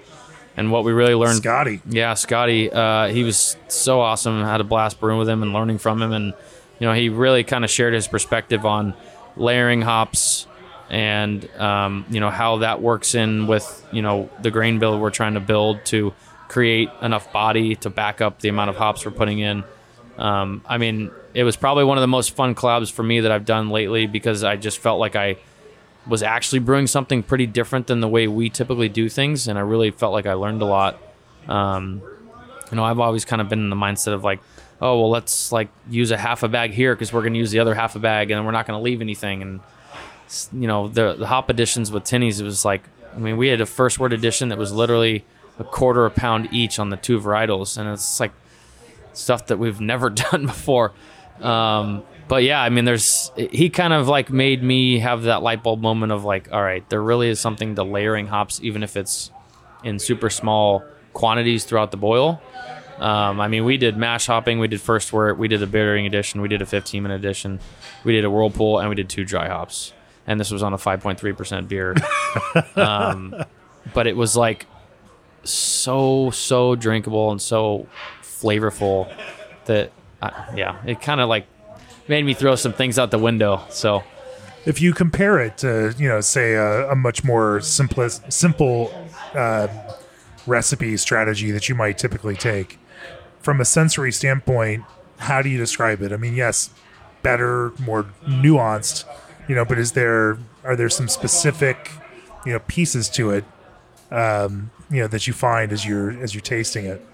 [0.59, 1.80] And what we really learned, Scotty.
[1.88, 4.42] yeah, Scotty, uh, he was so awesome.
[4.42, 6.34] Had a blast brewing with him and learning from him, and
[6.80, 8.94] you know, he really kind of shared his perspective on
[9.36, 10.48] layering hops
[10.90, 15.11] and um, you know how that works in with you know the grain bill we're
[15.11, 16.12] trying to build to
[16.48, 19.62] create enough body to back up the amount of hops we're putting in.
[20.16, 23.30] Um, I mean, it was probably one of the most fun collabs for me that
[23.30, 25.36] I've done lately because I just felt like I
[26.09, 29.62] was actually brewing something pretty different than the way we typically do things, and I
[29.62, 31.00] really felt like I learned a lot.
[31.48, 32.02] Um,
[32.70, 34.40] you know, I've always kind of been in the mindset of like,
[34.80, 37.50] oh well, let's like use a half a bag here because we're going to use
[37.50, 39.42] the other half a bag, and we're not going to leave anything.
[39.42, 39.61] And
[40.52, 42.82] you know, the, the hop additions with tinnies, it was like,
[43.14, 45.24] I mean, we had a first wort edition that was literally
[45.59, 48.32] a quarter a pound each on the two varietals, and it's like
[49.12, 50.92] stuff that we've never done before.
[51.40, 55.62] Um, but yeah, I mean, there's he kind of like made me have that light
[55.62, 58.97] bulb moment of like, all right, there really is something to layering hops, even if
[58.97, 59.31] it's
[59.83, 62.41] in super small quantities throughout the boil.
[62.99, 66.05] Um, I mean, we did mash hopping, we did first wort, we did a bittering
[66.05, 67.61] edition, we did a 15 minute edition,
[68.05, 69.93] we did a whirlpool, and we did two dry hops.
[70.26, 71.95] and this was on a 5.3% beer.
[72.76, 73.35] um,
[73.95, 74.66] but it was like
[75.45, 77.87] so so drinkable and so
[78.22, 79.11] flavorful
[79.64, 81.47] that uh, yeah, it kind of like
[82.09, 83.64] made me throw some things out the window.
[83.68, 84.02] So
[84.68, 88.92] if you compare it to you know say a, a much more simplest simple
[89.34, 89.68] uh,
[90.46, 92.78] recipe strategy that you might typically take
[93.40, 94.84] from a sensory standpoint
[95.18, 96.70] how do you describe it i mean yes
[97.22, 99.04] better more nuanced
[99.48, 101.90] you know but is there are there some specific
[102.44, 103.44] you know pieces to it
[104.11, 107.04] um, you know that you find as you're as you're tasting it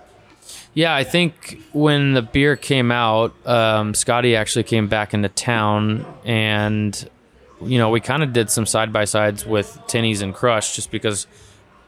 [0.75, 6.05] yeah, I think when the beer came out, um, Scotty actually came back into town,
[6.25, 7.09] and
[7.63, 10.91] you know we kind of did some side by sides with Tinnies and Crush, just
[10.91, 11.29] because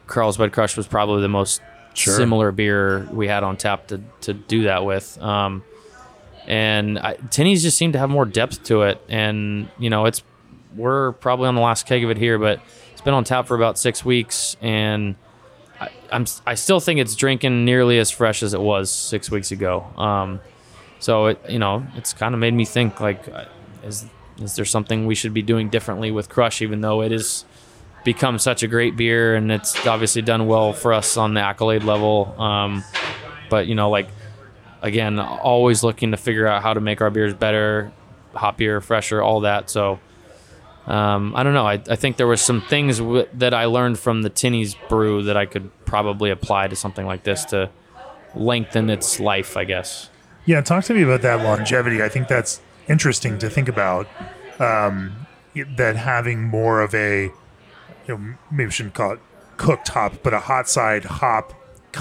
[0.07, 1.61] Carlsbad Crush was probably the most
[1.93, 2.15] sure.
[2.15, 5.21] similar beer we had on tap to to do that with.
[5.21, 5.63] Um,
[6.47, 10.23] and I, Tinnies just seemed to have more depth to it, and you know it's
[10.77, 12.61] we're probably on the last keg of it here, but
[12.93, 15.15] it's been on tap for about six weeks, and
[15.79, 19.51] I, am I still think it's drinking nearly as fresh as it was six weeks
[19.51, 19.85] ago.
[19.97, 20.39] Um,
[20.99, 23.45] so it you know it's kind of made me think like uh,
[23.83, 24.05] is
[24.39, 27.45] is there something we should be doing differently with Crush, even though it is
[28.03, 31.83] become such a great beer and it's obviously done well for us on the accolade
[31.83, 32.33] level.
[32.39, 32.83] Um,
[33.49, 34.07] but you know like
[34.81, 37.91] again always looking to figure out how to make our beers better,
[38.33, 39.69] hoppier, fresher, all that.
[39.69, 39.99] So
[40.87, 41.67] um, I don't know.
[41.67, 45.23] I, I think there was some things w- that I learned from the Tinnies brew
[45.23, 47.69] that I could probably apply to something like this to
[48.33, 50.09] lengthen its life, I guess.
[50.45, 52.01] Yeah, talk to me about that longevity.
[52.01, 54.07] I think that's interesting to think about.
[54.59, 55.27] Um,
[55.75, 57.31] that having more of a, you
[58.07, 59.19] know, maybe we shouldn't call it
[59.57, 61.53] cooked hop, but a hot side hop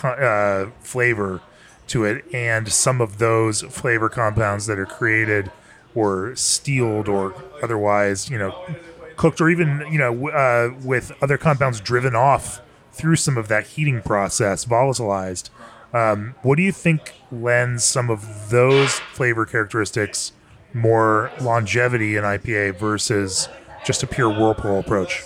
[0.04, 1.40] uh, flavor
[1.88, 5.50] to it, and some of those flavor compounds that are created
[5.96, 8.54] or steeled or otherwise, you know,
[9.16, 12.60] cooked or even, you know, uh, with other compounds driven off
[12.92, 15.50] through some of that heating process, volatilized.
[15.92, 20.32] Um, what do you think lends some of those flavor characteristics
[20.74, 23.48] more longevity in IPA versus
[23.84, 25.24] just a pure whirlpool approach?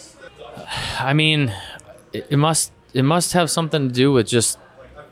[0.98, 1.52] I mean,
[2.12, 4.58] it must it must have something to do with just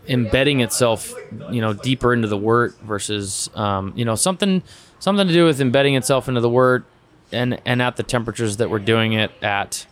[0.09, 1.13] embedding itself,
[1.51, 4.63] you know, deeper into the wort versus, um, you know, something
[4.99, 6.85] something to do with embedding itself into the wort
[7.33, 9.87] and and at the temperatures that we're doing it at.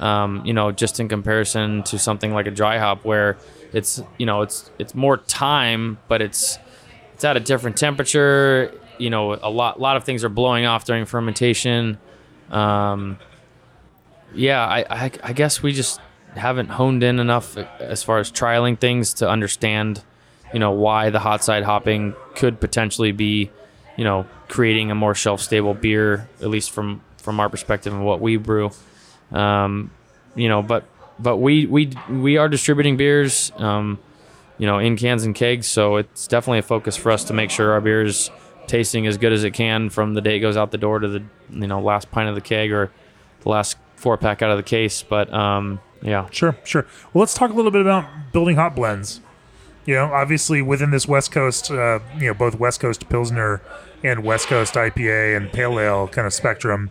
[0.00, 3.38] Um, you know, just in comparison to something like a dry hop where
[3.72, 6.58] it's you know it's it's more time, but it's
[7.14, 8.74] it's at a different temperature.
[8.98, 11.98] You know, a lot lot of things are blowing off during fermentation.
[12.50, 13.18] Um,
[14.34, 16.00] yeah, I, I I guess we just
[16.34, 20.02] haven't honed in enough as far as trialing things to understand,
[20.52, 23.50] you know, why the hot side hopping could potentially be
[23.96, 28.04] you know, creating a more shelf stable beer, at least from from our perspective and
[28.04, 28.70] what we brew.
[29.32, 29.90] Um,
[30.34, 30.84] you know, but
[31.18, 33.98] but we we we are distributing beers, um,
[34.58, 37.50] you know, in cans and kegs, so it's definitely a focus for us to make
[37.50, 38.30] sure our beer is
[38.66, 41.08] tasting as good as it can from the day it goes out the door to
[41.08, 42.92] the you know last pint of the keg or
[43.40, 45.02] the last four pack out of the case.
[45.02, 46.86] But um, yeah, sure, sure.
[47.14, 49.22] Well, let's talk a little bit about building hot blends
[49.84, 53.60] you know, obviously within this West Coast, uh, you know, both West Coast Pilsner
[54.04, 56.90] and West Coast IPA and Pale Ale kind of spectrum,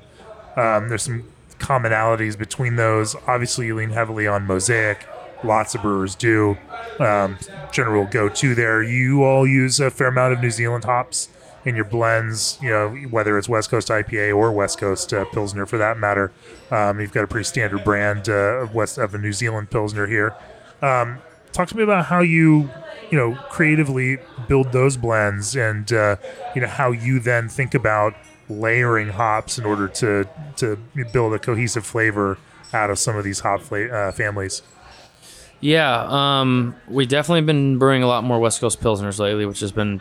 [0.55, 1.23] um, there's some
[1.59, 3.15] commonalities between those.
[3.27, 5.07] Obviously, you lean heavily on Mosaic.
[5.43, 6.57] Lots of brewers do.
[6.99, 7.37] Um,
[7.71, 8.83] general go to there.
[8.83, 11.29] You all use a fair amount of New Zealand hops
[11.63, 15.65] in your blends, you know, whether it's West Coast IPA or West Coast uh, Pilsner
[15.65, 16.31] for that matter.
[16.71, 20.07] Um, you've got a pretty standard brand uh, of West of a New Zealand Pilsner
[20.07, 20.35] here.
[20.81, 21.19] Um,
[21.52, 22.70] talk to me about how you
[23.10, 26.16] you know creatively build those blends and uh,
[26.56, 28.14] you know how you then think about
[28.49, 30.28] layering hops in order to
[30.58, 30.78] to
[31.14, 32.38] build a cohesive flavor
[32.74, 34.62] out of some of these hop fla- uh, families.
[35.60, 39.72] Yeah um, we definitely been brewing a lot more west coast pilsners lately which has
[39.72, 39.99] been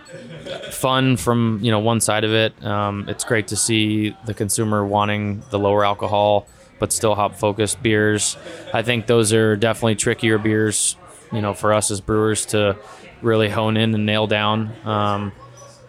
[0.70, 2.64] fun from you know one side of it.
[2.64, 6.46] Um, it's great to see the consumer wanting the lower alcohol
[6.78, 8.38] but still hop focused beers.
[8.72, 10.96] I think those are definitely trickier beers
[11.32, 12.76] you know, for us as brewers to
[13.22, 14.72] really hone in and nail down.
[14.84, 15.32] Um,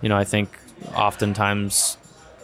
[0.01, 0.57] you know, I think
[0.95, 1.97] oftentimes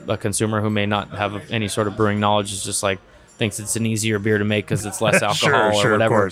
[0.08, 3.60] a consumer who may not have any sort of brewing knowledge is just like thinks
[3.60, 6.30] it's an easier beer to make because it's less alcohol sure, or whatever.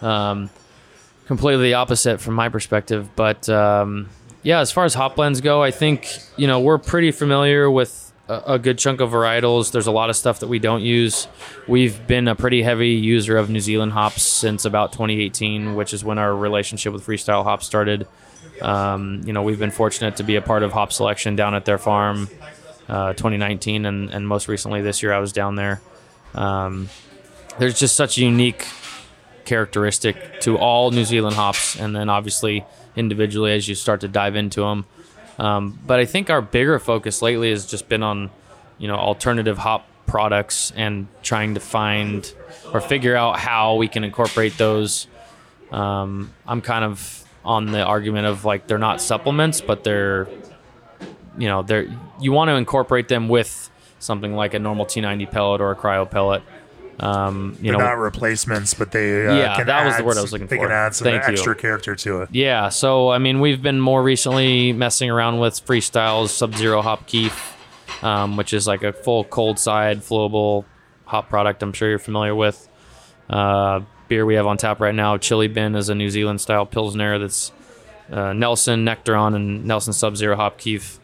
[0.00, 0.50] Um,
[1.26, 4.08] completely the opposite from my perspective, but um,
[4.42, 8.05] yeah, as far as hop blends go, I think you know we're pretty familiar with
[8.28, 9.72] a, good chunk of varietals.
[9.72, 11.28] There's a lot of stuff that we don't use.
[11.68, 16.04] We've been a pretty heavy user of New Zealand hops since about 2018, which is
[16.04, 18.06] when our relationship with Freestyle Hops started.
[18.60, 21.64] Um, you know, we've been fortunate to be a part of hop selection down at
[21.64, 22.28] their farm,
[22.88, 25.80] uh, 2019, and, and most recently this year I was down there.
[26.34, 26.88] Um,
[27.58, 28.66] there's just such a unique
[29.44, 32.64] characteristic to all New Zealand hops, and then obviously
[32.96, 34.84] individually as you start to dive into them.
[35.38, 38.30] Um, but I think our bigger focus lately has just been on,
[38.78, 42.32] you know, alternative hop products and trying to find
[42.72, 45.06] or figure out how we can incorporate those.
[45.70, 50.28] Um, I'm kind of on the argument of like they're not supplements, but they're,
[51.38, 51.86] you know, they're
[52.20, 56.10] you want to incorporate them with something like a normal T90 pellet or a cryo
[56.10, 56.42] pellet.
[56.98, 60.16] Um, you They're know, not replacements, but they uh, Yeah, can that was the word
[60.16, 60.62] I was looking They for.
[60.68, 61.32] can add some Thank you.
[61.34, 62.30] extra character to it.
[62.32, 67.06] Yeah, so I mean, we've been more recently messing around with Freestyle's Sub Zero Hop
[67.06, 67.54] Kief,
[68.02, 70.64] um, which is like a full cold side flowable
[71.04, 71.62] hop product.
[71.62, 72.66] I'm sure you're familiar with.
[73.28, 76.64] Uh, beer we have on tap right now, Chili Bin, is a New Zealand style
[76.64, 77.52] pilsner that's
[78.10, 80.98] uh, Nelson Nectaron and Nelson Sub Zero Hop Kief.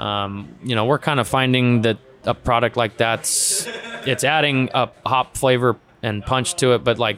[0.00, 1.98] Um, you know, we're kind of finding that
[2.28, 3.66] a product like that's
[4.06, 7.16] it's adding a hop flavor and punch to it, but like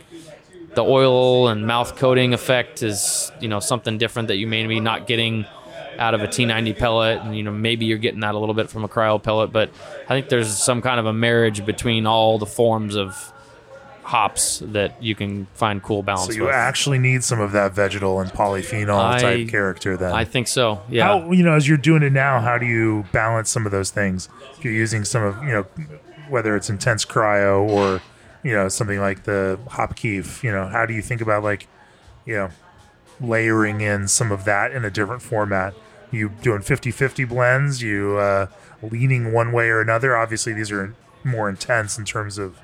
[0.75, 4.81] the oil and mouth coating effect is you know something different that you may be
[4.81, 5.45] not getting
[5.99, 8.71] out of a T90 pellet, and you know maybe you're getting that a little bit
[8.71, 9.71] from a cryo pellet, but
[10.05, 13.33] I think there's some kind of a marriage between all the forms of
[14.11, 16.53] hops that you can find cool balance So you with.
[16.55, 20.13] actually need some of that vegetal and polyphenol I- type character then.
[20.13, 20.83] I think so.
[20.89, 21.07] Yeah.
[21.07, 23.91] How you know as you're doing it now, how do you balance some of those
[23.91, 24.29] things?
[24.59, 25.67] If you're using some of you know
[26.29, 28.03] whether it's intense cryo or
[28.43, 31.69] you know something like the hop kief, you know how do you think about like
[32.27, 32.51] you know
[33.21, 35.73] layering in some of that in a different format?
[36.11, 37.81] You doing 50-50 blends?
[37.81, 38.47] You uh,
[38.83, 40.17] leaning one way or another?
[40.17, 42.59] Obviously, these are more intense in terms of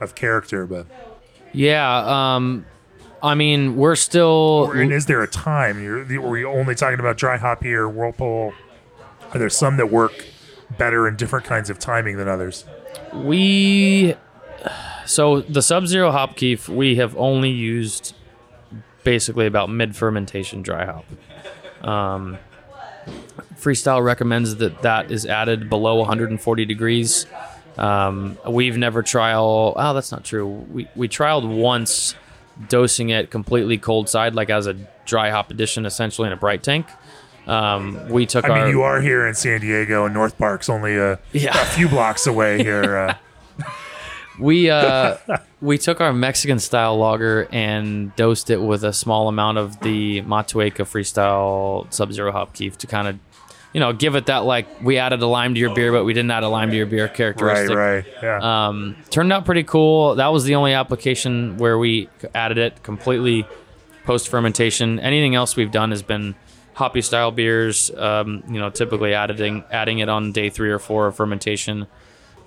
[0.00, 0.86] of character, but
[1.52, 2.34] Yeah.
[2.36, 2.66] Um,
[3.22, 4.66] I mean, we're still.
[4.68, 5.82] Or, and is there a time?
[5.82, 8.54] You're, were you only talking about dry hop here, whirlpool?
[9.32, 10.24] Are there some that work
[10.78, 12.64] better in different kinds of timing than others?
[13.12, 14.14] We
[15.06, 18.14] so the Sub Zero hop kief we have only used
[19.04, 21.04] basically about mid fermentation dry hop.
[21.86, 22.38] Um,
[23.56, 27.26] Freestyle recommends that that is added below 140 degrees.
[27.80, 29.72] Um, we've never trial.
[29.76, 30.46] Oh, that's not true.
[30.46, 32.14] We we trialed once
[32.68, 34.74] dosing it completely cold side, like as a
[35.06, 36.86] dry hop addition, essentially in a bright tank.
[37.46, 38.64] Um, we took I our.
[38.66, 41.60] mean, you are here in San Diego, and North Park's only a, Yeah.
[41.60, 42.96] a few blocks away here.
[43.58, 43.64] Uh,
[44.38, 45.18] We uh,
[45.60, 50.22] we took our Mexican style lager and dosed it with a small amount of the
[50.22, 53.18] Motueka Freestyle Sub Zero Hop Kief to kind of,
[53.72, 56.12] you know, give it that like we added a lime to your beer, but we
[56.12, 57.76] didn't add a lime to your beer right, characteristic.
[57.76, 58.66] right, yeah.
[58.68, 60.16] Um, turned out pretty cool.
[60.16, 63.46] That was the only application where we added it completely
[64.04, 64.98] post fermentation.
[64.98, 66.34] Anything else we've done has been
[66.74, 67.90] hoppy style beers.
[67.96, 71.86] Um, you know, typically adding adding it on day three or four of fermentation.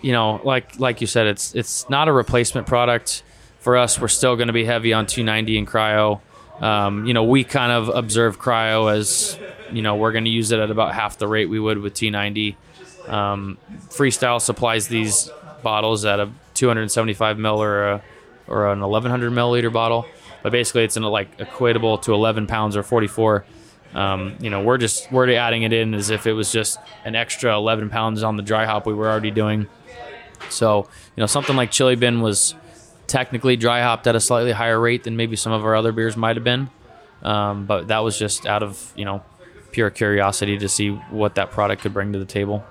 [0.02, 3.24] You know, like like you said, it's it's not a replacement product
[3.60, 3.98] for us.
[3.98, 6.20] We're still going to be heavy on T90 and cryo.
[6.64, 9.38] Um, you know, we kind of observe cryo as
[9.70, 11.94] you know we're going to use it at about half the rate we would with
[11.94, 12.56] T90.
[13.08, 13.58] Um,
[13.90, 15.30] Freestyle supplies these
[15.62, 18.04] bottles at a 275 mil or a,
[18.48, 20.06] or an 1100 milliliter bottle,
[20.42, 23.44] but basically it's in a, like equatable to 11 pounds or 44.
[23.94, 27.14] Um, you know, we're just we're adding it in as if it was just an
[27.14, 29.68] extra 11 pounds on the dry hop we were already doing.
[30.50, 30.88] So
[31.18, 32.56] you know, something like Chili Bin was
[33.08, 36.16] technically dry hopped at a slightly higher rate than maybe some of our other beers
[36.18, 36.70] might have been,
[37.22, 39.24] um, but that was just out of you know
[39.72, 42.64] pure curiosity to see what that product could bring to the table.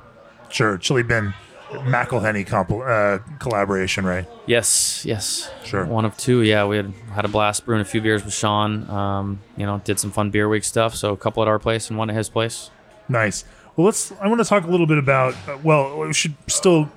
[0.50, 1.34] sure, Chili Bin,
[1.70, 4.26] McElhenney comp- uh, collaboration, right?
[4.46, 5.50] Yes, yes.
[5.64, 5.84] Sure.
[5.84, 6.42] One of two.
[6.42, 8.88] Yeah, we had had a blast brewing a few beers with Sean.
[8.90, 10.94] Um, you know, did some fun beer week stuff.
[10.94, 12.70] So a couple at our place and one at his place.
[13.08, 13.44] Nice.
[13.76, 14.12] Well, let's.
[14.20, 15.34] I want to talk a little bit about.
[15.48, 16.90] Uh, well, we should still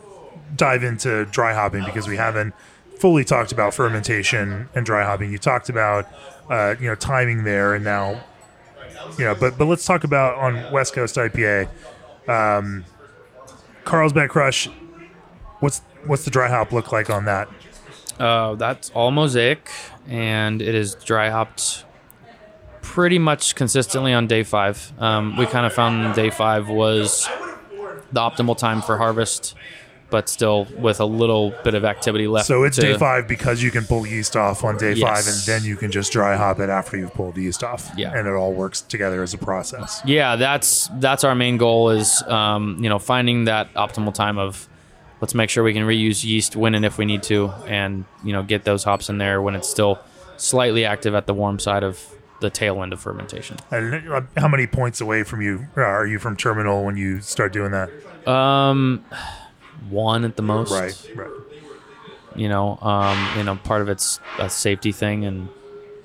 [0.56, 2.54] dive into dry hopping because we haven't
[3.06, 5.32] fully talked about fermentation and dry hopping.
[5.32, 6.08] You talked about,
[6.50, 8.20] uh, you know, timing there, and now,
[9.20, 11.70] you know, but but let's talk about on West Coast IPA,
[12.28, 12.84] um,
[13.84, 14.68] Carlsbad Crush.
[15.60, 17.48] What's what's the dry hop look like on that?
[18.20, 19.70] Uh, that's all mosaic,
[20.08, 21.86] and it is dry hopped
[22.82, 24.92] pretty much consistently on day five.
[24.98, 27.30] Um, we kind of found day five was
[28.12, 29.54] the optimal time for harvest,
[30.16, 32.48] but still with a little bit of activity left.
[32.48, 35.36] So it's to- day five because you can pull yeast off on day five, and
[35.46, 37.92] then you can just dry hop it after you've pulled yeast off.
[37.98, 38.18] Yeah.
[38.18, 40.02] and it all works together as a process.
[40.06, 44.70] Yeah, that's that's our main goal is um, you know finding that optimal time of
[45.20, 48.32] let's make sure we can reuse yeast when and if we need to, and you
[48.32, 50.00] know get those hops in there when it's still
[50.38, 52.02] slightly active at the warm side of
[52.40, 53.58] the tail end of fermentation.
[53.70, 57.20] And uh, how many points away from you uh, are you from terminal when you
[57.20, 57.90] start doing that?
[58.26, 59.04] Um,
[59.90, 60.72] one at the most.
[60.72, 61.30] Right, right.
[62.36, 65.48] You know, um, you know, part of it's a safety thing, and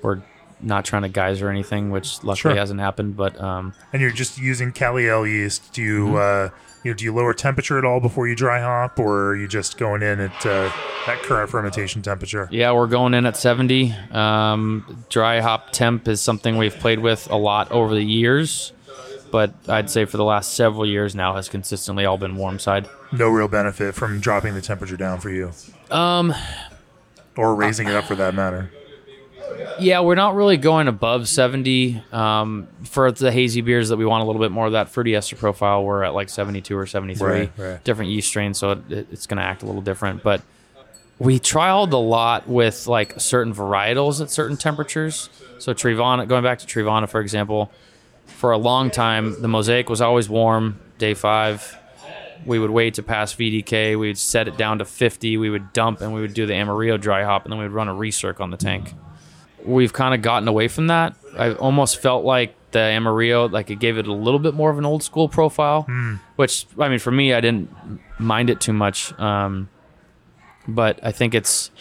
[0.01, 0.21] we're
[0.61, 2.55] not trying to geyser anything, which luckily Sure.
[2.55, 3.17] hasn't happened.
[3.17, 5.73] But um, And you're just using Cali Ale yeast.
[5.73, 6.53] Do you, Mm-hmm.
[6.55, 9.35] uh, you know, do you lower temperature at all before you dry hop, or are
[9.35, 10.71] you just going in at uh,
[11.05, 12.47] that current fermentation temperature?
[12.49, 13.91] yeah, we're going in at 70.
[14.11, 18.71] Um, dry hop temp is something we've played with a lot over the years,
[19.31, 22.87] but I'd say for the last several years now has consistently all been warm side.
[23.11, 25.51] No real benefit from dropping the temperature down for you,
[25.89, 26.33] Um,
[27.35, 28.71] or raising it up for that matter.
[29.79, 32.01] Yeah, we're not really going above 70.
[32.13, 35.15] Um, for the hazy beers that we want a little bit more of that fruity
[35.15, 37.27] ester profile, we're at like 72 or 73.
[37.29, 37.83] Right, right.
[37.83, 40.23] Different yeast strains, so it, it- it's going to act a little different.
[40.23, 40.41] But
[41.19, 45.29] we trialed a lot with like certain varietals at certain temperatures.
[45.59, 47.71] So Treevana, going back to Treevana, for example,
[48.25, 51.77] for a long time, the Mosaic was always warm, day five.
[52.45, 53.99] We would wait to pass VDK.
[53.99, 55.37] We would set it down to 50.
[55.37, 57.73] We would dump and we would do the Amarillo dry hop, and then we would
[57.73, 58.93] run a recirc on the tank
[59.65, 61.15] we've kind of gotten away from that.
[61.37, 64.77] I almost felt like the Amarillo, like it gave it a little bit more of
[64.77, 65.83] an old school profile,
[66.35, 67.69] which I mean, for me, I didn't
[68.19, 69.17] mind it too much.
[69.19, 69.69] Um,
[70.67, 71.71] but I think it's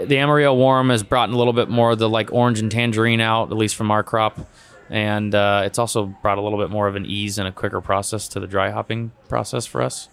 [0.00, 2.70] the Amarillo warm has brought in a little bit more of the like orange and
[2.70, 4.38] tangerine out, at least from our crop.
[4.90, 7.80] And uh, it's also brought a little bit more of an ease and a quicker
[7.80, 10.08] process to the dry hopping process for us.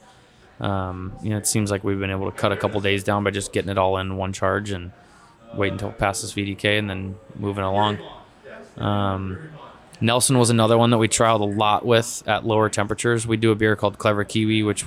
[0.60, 3.24] Um, you know, it seems like we've been able to cut a couple days down
[3.24, 4.92] by just getting it all in one charge and
[5.54, 8.00] wait until it passes VDK and then moving along.
[8.78, 9.50] Um,
[10.02, 13.26] Nelson was another one that we trialed a lot with at lower temperatures.
[13.26, 14.86] We do a beer called Clever Kiwi, which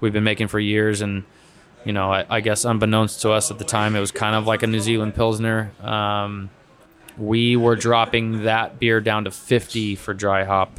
[0.00, 1.24] we've been making for years, and
[1.84, 4.46] you know, I, I guess unbeknownst to us at the time, it was kind of
[4.46, 5.72] like a New Zealand Pilsner.
[5.80, 6.50] Um,
[7.18, 10.78] we were dropping that beer down to 50 for dry hop,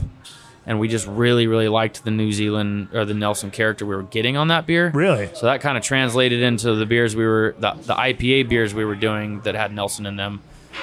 [0.66, 4.04] and we just really, really liked the New Zealand or the Nelson character we were
[4.04, 4.92] getting on that beer.
[4.94, 5.30] Really?
[5.34, 8.86] So that kind of translated into the beers we were the, the IPA beers we
[8.86, 10.42] were doing that had Nelson in them.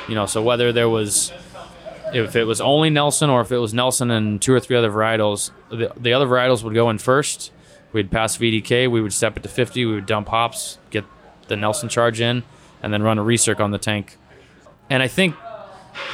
[0.09, 1.33] You know, so whether there was
[2.13, 4.91] if it was only Nelson or if it was Nelson and two or three other
[4.91, 7.51] varietals, the, the other varietals would go in first.
[7.93, 11.05] We'd pass VDK, we would step it to 50, we would dump hops, get
[11.47, 12.43] the Nelson charge in,
[12.83, 14.17] and then run a recirc on the tank.
[14.91, 15.37] And I think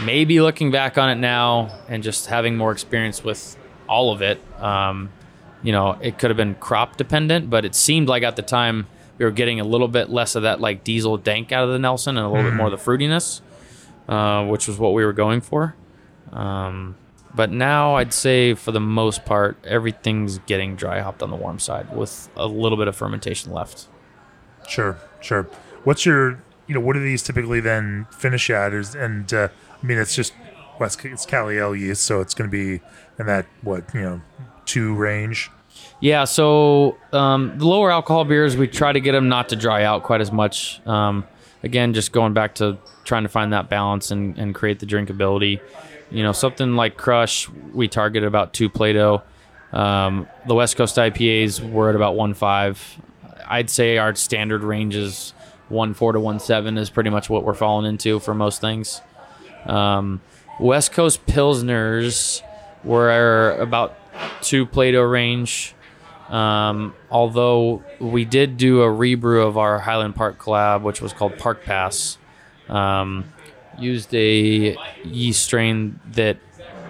[0.02, 3.56] maybe looking back on it now and just having more experience with
[3.88, 5.10] all of it, um,
[5.62, 8.86] you know, it could have been crop dependent, but it seemed like at the time
[9.18, 11.78] we were getting a little bit less of that like diesel dank out of the
[11.78, 13.42] Nelson and a little bit more of the fruitiness,
[14.08, 15.74] uh, which was what we were going for.
[16.32, 16.96] Um,
[17.34, 21.58] but now I'd say for the most part, everything's getting dry hopped on the warm
[21.58, 23.86] side with a little bit of fermentation left.
[24.68, 25.44] Sure, sure.
[25.84, 28.72] What's your, you know, what do these typically then finish at?
[28.72, 29.48] Is and uh,
[29.82, 30.32] I mean, it's just
[30.78, 32.82] West, it's Cali Ale yeast, so it's going to be
[33.18, 34.20] in that what you know
[34.64, 35.50] two range.
[36.00, 39.84] Yeah, so um, the lower alcohol beers, we try to get them not to dry
[39.84, 40.84] out quite as much.
[40.86, 41.24] Um,
[41.62, 45.60] again, just going back to trying to find that balance and, and create the drinkability.
[46.10, 49.22] You know, something like Crush, we target about two Plato.
[49.72, 52.82] Um, the West Coast IPAs were at about one five.
[53.46, 55.34] I'd say our standard range is
[55.68, 59.00] one four to one seven is pretty much what we're falling into for most things.
[59.66, 60.20] Um,
[60.58, 62.42] West Coast Pilsners
[62.84, 63.96] were about
[64.42, 65.74] two Plato range.
[66.28, 71.36] Um, although we did do a rebrew of our Highland Park collab, which was called
[71.38, 72.18] Park Pass.
[72.68, 73.24] Um,
[73.78, 76.36] used a yeast strain that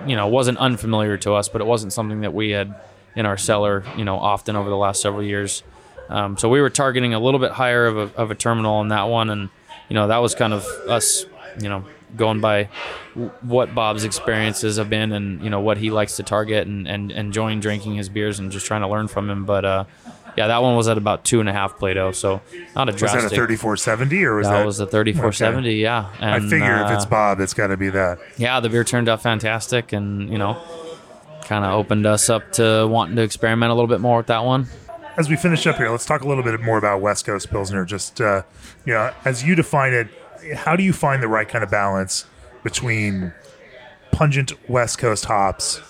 [0.07, 2.75] you know wasn't unfamiliar to us, but it wasn't something that we had
[3.17, 5.63] in our cellar, you know, often over the last several years.
[6.09, 8.89] Um, so we were targeting a little bit higher of a, of a terminal on
[8.89, 9.49] that one, and
[9.89, 11.25] you know that was kind of us,
[11.61, 11.85] you know,
[12.17, 12.69] going by
[13.15, 16.87] w- what Bob's experiences have been, and you know what he likes to target, and,
[16.89, 19.45] and enjoying drinking his beers and just trying to learn from him.
[19.45, 19.85] But uh,
[20.37, 22.41] yeah, that one was at about two and a half Plato, so
[22.77, 23.23] not a drastic.
[23.23, 24.67] Was that a thirty-four seventy or was that that?
[24.67, 26.11] was a 3470, yeah.
[26.21, 28.19] I And, figure if it's uh, Bob, it's got to be that.
[28.37, 30.57] yeah, the beer turned out fantastic, and you know,
[31.45, 34.45] kind of opened us up to wanting to experiment a little bit more with that
[34.45, 34.67] one.
[35.17, 37.85] As we finish up here, let's talk a little bit more about West Coast Pilsner.
[37.85, 38.43] Just uh,
[38.87, 40.09] you know, as you define it,
[40.55, 42.25] how do you find the right kind of balance
[42.63, 43.33] between
[44.13, 45.81] pungent West Coast hops,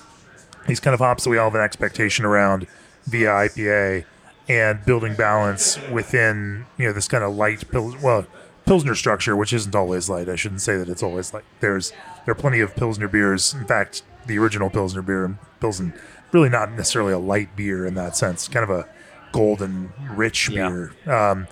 [0.66, 2.66] these kind of hops that we all have an expectation around
[3.06, 4.04] via IPA,
[4.48, 8.26] and building balance within you know this kind of light pil- well
[8.66, 10.28] Pilsner structure, which isn't always light.
[10.28, 11.44] I shouldn't say that it's always light.
[11.60, 11.90] There's
[12.24, 13.52] there are plenty of Pilsner beers.
[13.54, 15.92] In fact, the original Pilsner beer, Pilsen,
[16.30, 18.46] really not necessarily a light beer in that sense.
[18.48, 18.88] Kind of a
[19.32, 20.68] golden rich Yeah.
[20.68, 20.92] beer.
[21.12, 21.46] Um,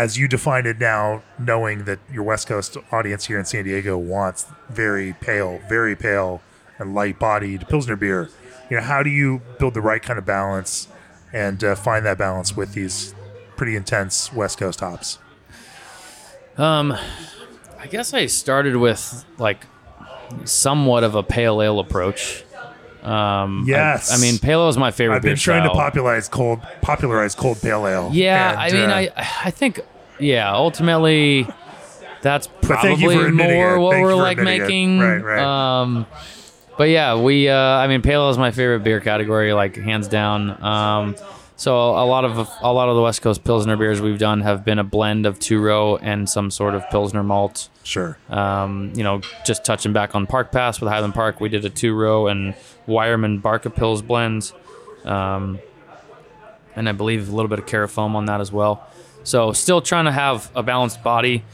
[0.00, 3.98] as you define it now, knowing that your West Coast audience here in San Diego
[3.98, 6.40] wants very pale, very pale
[6.78, 8.30] and light-bodied Pilsner beer,
[8.70, 10.88] you know, how do you build the right kind of balance
[11.34, 13.14] and uh, find that balance with these
[13.56, 15.18] pretty intense West Coast hops?
[16.56, 16.96] Um,
[17.78, 19.66] I guess I started with like
[20.46, 22.42] somewhat of a pale ale approach.
[23.02, 24.12] Um, Yes.
[24.12, 25.16] I, mean, pale ale is my favorite.
[25.16, 28.10] I've been trying to popularize cold, popularize cold pale ale.
[28.12, 29.80] Yeah, And, I mean, uh, I I think
[30.18, 31.46] yeah, ultimately
[32.22, 33.80] that's But thank you probably more it.
[33.80, 34.98] what Thank we're like admitting it.
[34.98, 34.98] making.
[35.00, 35.80] Right, right.
[35.80, 36.06] Um,
[36.76, 40.08] but yeah, we uh, I mean, pale ale is my favorite beer category, like hands
[40.08, 40.62] down.
[40.62, 41.16] Um,
[41.60, 44.64] so a lot of a lot of the West Coast Pilsner beers we've done have
[44.64, 47.68] been a blend of two row and some sort of Pilsner malt.
[47.82, 48.16] sure.
[48.30, 51.68] Um, you know, just touching back on Park Pass with Highland Park, we did a
[51.68, 52.54] two row and
[52.88, 54.54] Weyermann Barke Pils blends.
[55.04, 55.58] Um,
[56.76, 58.88] and I believe a little bit of Carafoam on that as well.
[59.22, 61.44] So still trying to have a balanced body.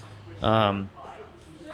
[0.41, 0.89] Um,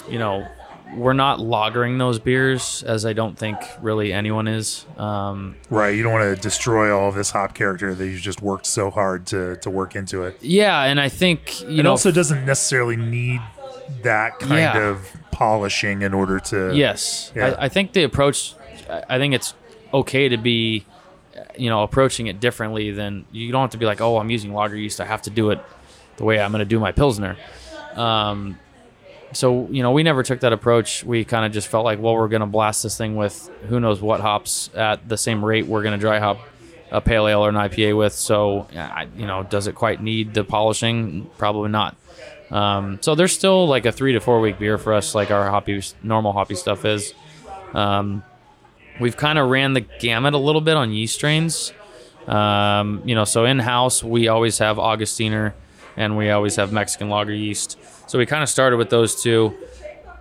[0.09, 0.49] you know,
[0.95, 4.85] we're not lagering those beers as I don't think really anyone is.
[4.99, 5.95] Um, Right.
[5.97, 8.91] You don't want to destroy all of this hop character that you just worked so
[8.91, 10.39] hard to, to work into it.
[10.43, 13.41] yeah, and I think you It know also doesn't necessarily need
[14.03, 14.89] that kind Yeah.
[14.91, 16.73] of polishing in order to.
[16.75, 17.55] Yes, Yeah.
[17.59, 18.55] I, I think the approach.
[18.91, 19.55] I I think it's
[19.95, 20.85] okay to be,
[21.57, 24.53] you know, approaching it differently than you don't have to be like, oh, I'm using
[24.53, 25.01] lager yeast.
[25.01, 25.61] I have to do it
[26.17, 27.37] the way I'm going to do my pilsner.
[27.95, 28.59] Um,
[29.33, 31.05] so you know, we never took that approach.
[31.05, 33.81] We kind of just felt like, well, we're going to blast this thing with who
[33.81, 36.39] knows what hops at the same rate we're going to dry hop
[36.93, 38.13] a pale ale or an IPA with.
[38.13, 38.69] So,
[39.17, 41.29] you know, does it quite need the polishing?
[41.39, 41.97] Probably not.
[42.51, 45.49] Um, so there's still like a three to four week beer for us, like our
[45.49, 47.15] hoppy, normal hoppy stuff is.
[47.73, 48.23] Um,
[49.01, 51.73] we've kind of ran the gamut a little bit on yeast strains.
[52.27, 55.55] Um, you know, so in house we always have Augustiner
[55.97, 57.79] and we always have Mexican lager yeast.
[58.13, 59.55] So we kind of started with those two.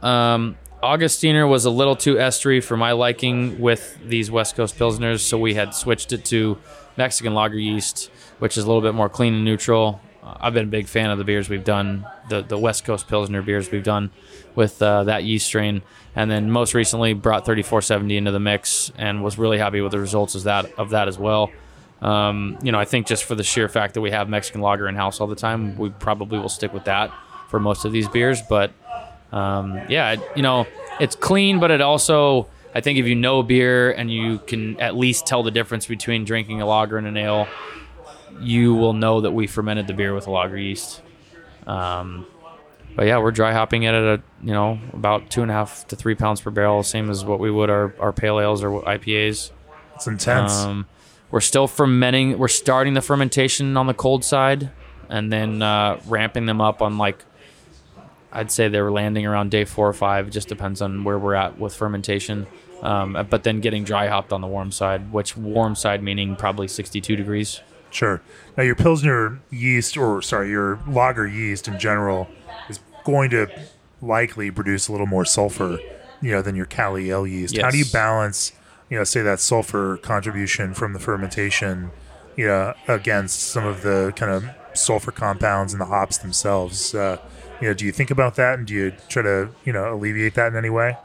[0.02, 5.20] Um, Augustiner was a little too estery for my liking with these West Coast Pilsners,
[5.20, 6.58] so we had switched it to
[6.96, 10.00] Mexican lager yeast, which is a little bit more clean and neutral.
[10.24, 13.10] Uh, I've been a big fan of the beers we've done, the, the West Coast
[13.10, 14.12] Pilsner beers we've done
[14.56, 15.82] with uh, that yeast strain.
[16.16, 20.00] And then most recently brought 3470 into the mix and was really happy with the
[20.00, 21.52] results of that, of that as well.
[22.02, 24.88] Um, you know, I think just for the sheer fact that we have Mexican lager
[24.88, 27.12] in house all the time, we probably will stick with that
[27.52, 28.41] for most of these beers.
[28.41, 28.72] But
[29.32, 30.66] um, yeah, you know,
[30.99, 34.95] it's clean, but it also, I think if you know beer and you can at
[34.95, 37.47] least tell the difference between drinking a lager and an ale,
[38.39, 41.02] you will know that we fermented the beer with a lager yeast.
[41.68, 42.26] Um,
[42.95, 45.88] but yeah, we're dry hopping it at a you know about two and a half
[45.88, 48.82] to three pounds per barrel, same as what we would our, our pale ales or
[48.82, 49.52] IPAs.
[49.95, 50.54] It's intense.
[50.54, 50.88] Um,
[51.30, 52.38] we're still fermenting.
[52.38, 54.72] We're starting the fermentation on the cold side,
[55.10, 57.24] and then uh, ramping them up on like.
[58.32, 60.28] I'd say they were landing around day four or five.
[60.28, 62.48] It just depends on where we're at with fermentation.
[62.82, 66.68] Um, but then getting dry hopped on the warm side, which warm side meaning probably
[66.68, 67.62] 62 degrees.
[67.92, 68.22] Sure.
[68.58, 72.28] Now your Pilsner yeast, or sorry, your lager yeast in general,
[72.70, 73.48] is going to
[74.02, 75.78] likely produce a little more sulfur,
[76.22, 77.58] you know, than your Cali Ale yeast.
[77.58, 78.54] How do you balance,
[78.90, 81.92] you know, say that sulfur contribution from the fermentation,
[82.36, 86.96] you know, against some of the kind of sulfur compounds in the hops themselves?
[86.96, 87.18] Uh,
[87.62, 90.34] you know, do you think about that, and do you try to, you know, alleviate
[90.36, 90.97] that in any way,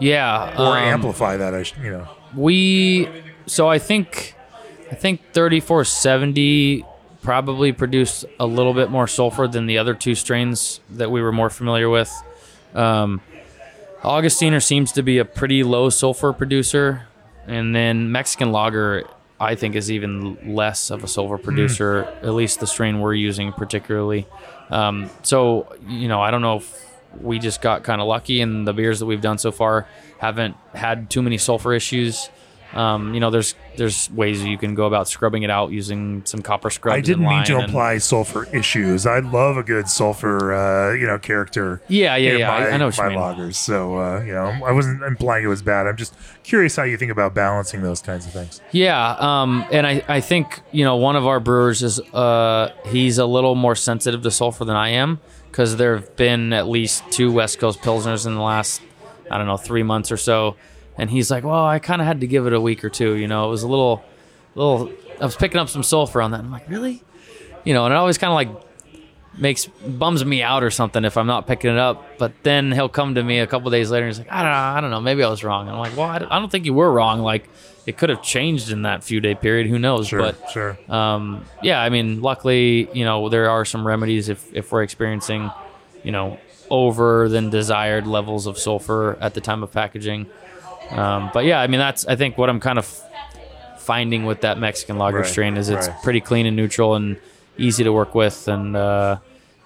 [0.00, 0.54] Yeah.
[0.58, 1.54] or um, amplify that?
[1.54, 3.08] I, sh- you know, We
[3.46, 4.34] so I think
[4.90, 6.84] I think 3470
[7.22, 11.32] probably produced a little bit more sulfur than the other two strains that we were
[11.32, 12.12] more familiar with.
[12.74, 13.20] Um,
[14.02, 17.06] Augustiner seems to be a pretty low sulfur producer,
[17.48, 19.04] and then Mexican Lager
[19.38, 22.04] I think is even less of a sulfur producer.
[22.22, 24.26] At least the strain we're using particularly.
[24.70, 26.86] Um, so you know I don't know if
[27.20, 29.86] we just got kind of lucky, and the beers that we've done so far
[30.18, 32.30] haven't had too many sulfur issues.
[32.76, 36.42] Um, you know, there's there's ways you can go about scrubbing it out using some
[36.42, 36.96] copper scrubs.
[36.96, 39.06] I didn't mean to and- imply sulfur issues.
[39.06, 41.80] I love a good sulfur, uh, you know, character.
[41.88, 42.48] Yeah, yeah, yeah.
[42.48, 43.54] My, I, I know what you my lagers.
[43.54, 45.86] So, uh, you know, I wasn't implying it was bad.
[45.86, 48.60] I'm just curious how you think about balancing those kinds of things.
[48.72, 53.18] Yeah, um, and I, I think you know one of our brewers is uh, he's
[53.18, 55.20] a little more sensitive to sulfur than I am
[55.50, 58.82] because there have been at least two West Coast pilsners in the last
[59.30, 60.56] I don't know three months or so,
[60.98, 63.14] and he's like, well, I kind of had to give it a week or two.
[63.14, 64.04] You know, it was a little,
[64.54, 64.90] little.
[65.20, 66.40] I was picking up some sulfur on that.
[66.40, 67.02] I'm like, really?
[67.64, 68.62] You know, and it always kind of like
[69.38, 72.18] makes bums me out or something if I'm not picking it up.
[72.18, 74.50] But then he'll come to me a couple days later and he's like, I don't
[74.52, 75.66] know, I don't know, maybe I was wrong.
[75.68, 77.20] And I'm like, well, I don't- I don't think you were wrong.
[77.20, 77.48] Like
[77.86, 79.66] it could have changed in that few day period.
[79.66, 80.08] Who knows?
[80.08, 80.78] Sure, But sure.
[80.88, 85.50] um, yeah, I mean, luckily, you know, there are some remedies if if we're experiencing,
[86.02, 86.38] you know,
[86.70, 90.26] over than desired levels of sulfur at the time of packaging.
[90.90, 92.86] Um, but yeah, I mean, that's I think what I'm kind of
[93.78, 96.02] finding with that Mexican lager Right, strain is it's right.
[96.02, 97.16] pretty clean and neutral and
[97.56, 98.48] easy to work with.
[98.48, 99.18] And uh,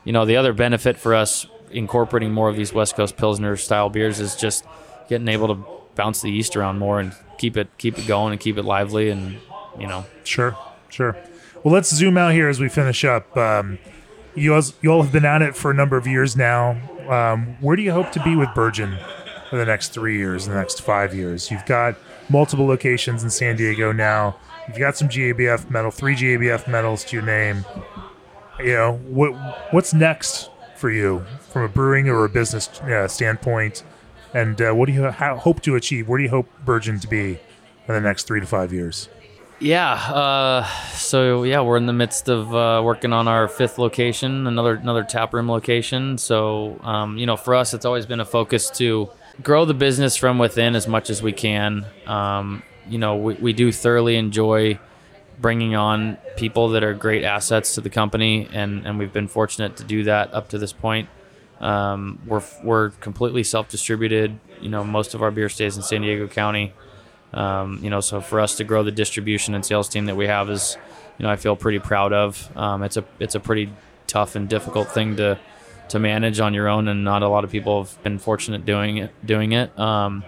[0.05, 3.89] you know, the other benefit for us incorporating more of these West Coast Pilsner style
[3.91, 4.65] beers is just
[5.09, 5.65] getting able to
[5.95, 9.11] bounce the yeast around more and keep it keep it going and keep it lively
[9.11, 9.39] and
[9.79, 10.57] you know Sure,
[10.89, 11.17] sure.
[11.63, 13.37] Well, let's zoom out here as we finish up.
[13.37, 13.79] Um,
[14.35, 16.71] you, all, you all have been at it for a number of years now.
[17.09, 18.97] Um, where do you hope to be with Burgeon
[19.51, 21.51] for the next three years, the next five years?
[21.51, 21.97] You've got
[22.29, 24.37] multiple locations in San Diego now.
[24.69, 27.65] You've got some GABF medal, three GABF medals to your name.
[28.61, 29.33] You know what?
[29.73, 33.83] What's next for you from a brewing or a business uh, standpoint?
[34.33, 36.09] And uh, what do you ho- hope to achieve?
[36.09, 37.41] Where do you hope Burgeon to be
[37.89, 39.09] in the next three to five years?
[39.59, 39.93] Yeah.
[39.93, 44.77] Uh, so yeah, we're in the midst of uh, working on our fifth location, another
[44.77, 46.17] another tap room location.
[46.17, 49.11] So um, you know, for us, it's always been a focus to
[49.43, 51.87] grow the business from within as much as we can.
[52.07, 54.79] Um, you know, we, we do thoroughly enjoy
[55.39, 59.77] bringing on people that are great assets to the company, and, and we've been fortunate
[59.77, 61.09] to do that up to this point.
[61.61, 64.39] Um, we're, we're completely self distributed.
[64.61, 66.73] You know, most of our beer stays in San Diego County.
[67.33, 70.27] Um, you know, so for us to grow the distribution and sales team that we
[70.27, 70.77] have is,
[71.19, 72.51] you know, I feel pretty proud of.
[72.57, 73.71] Um, it's a it's a pretty
[74.07, 75.39] tough and difficult thing to
[75.91, 78.97] to manage on your own, and not a lot of people have been fortunate doing
[78.97, 79.11] it.
[79.25, 79.79] Doing it.
[79.79, 80.25] Um,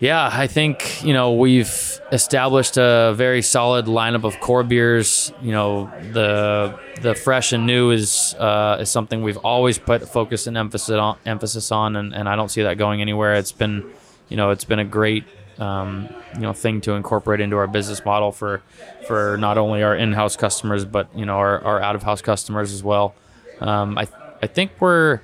[0.00, 5.32] yeah, I think you know we've established a very solid lineup of core beers.
[5.40, 10.48] You know, the the fresh and new is uh, is something we've always put focus
[10.48, 13.34] and emphasis on, emphasis on, and, and I don't see that going anywhere.
[13.34, 13.84] It's been,
[14.28, 15.24] you know, it's been a great
[15.58, 18.62] um, you know thing to incorporate into our business model for
[19.06, 23.14] for not only our in-house customers but you know our, our out-of-house customers as well.
[23.60, 24.08] Um, I
[24.42, 25.20] I think we're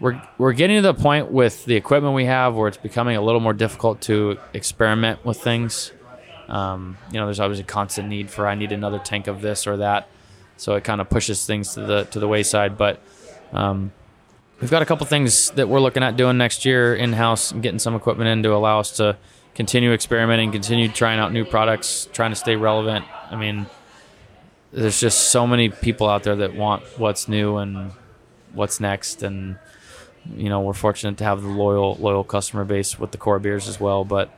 [0.00, 3.20] we're we're getting to the point with the equipment we have where it's becoming a
[3.20, 5.92] little more difficult to experiment with things.
[6.48, 9.66] Um, you know, there's always a constant need for I need another tank of this
[9.66, 10.08] or that,
[10.56, 12.78] so it kind of pushes things to the to the wayside.
[12.78, 13.00] But
[13.52, 13.92] um,
[14.60, 17.62] we've got a couple things that we're looking at doing next year in house and
[17.62, 19.16] getting some equipment in to allow us to
[19.54, 23.04] continue experimenting, continue trying out new products, trying to stay relevant.
[23.30, 23.66] I mean,
[24.72, 27.92] there's just so many people out there that want what's new and
[28.54, 29.56] what's next, and
[30.34, 33.68] you know we're fortunate to have the loyal loyal customer base with the core beers
[33.68, 34.04] as well.
[34.04, 34.30] But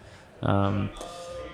[0.42, 0.90] um,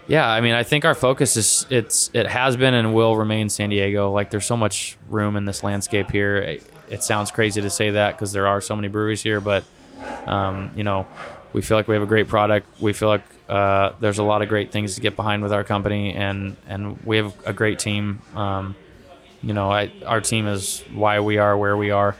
[0.06, 3.48] yeah, I mean, I think our focus is it's it has been and will remain
[3.48, 4.10] San Diego.
[4.10, 6.36] Like there's so much room in this landscape here.
[6.36, 9.64] It, it sounds crazy to say that because there are so many breweries here, but
[10.26, 11.06] um, you know,
[11.52, 12.66] we feel like we have a great product.
[12.80, 15.64] We feel like uh, there's a lot of great things to get behind with our
[15.64, 18.20] company, and and we have a great team.
[18.34, 18.74] Um,
[19.42, 22.16] you know, I, our team is why we are where we are,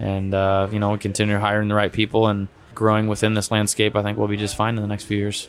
[0.00, 3.94] and uh, you know, continue hiring the right people and growing within this landscape.
[3.94, 5.48] I think we'll be just fine in the next few years.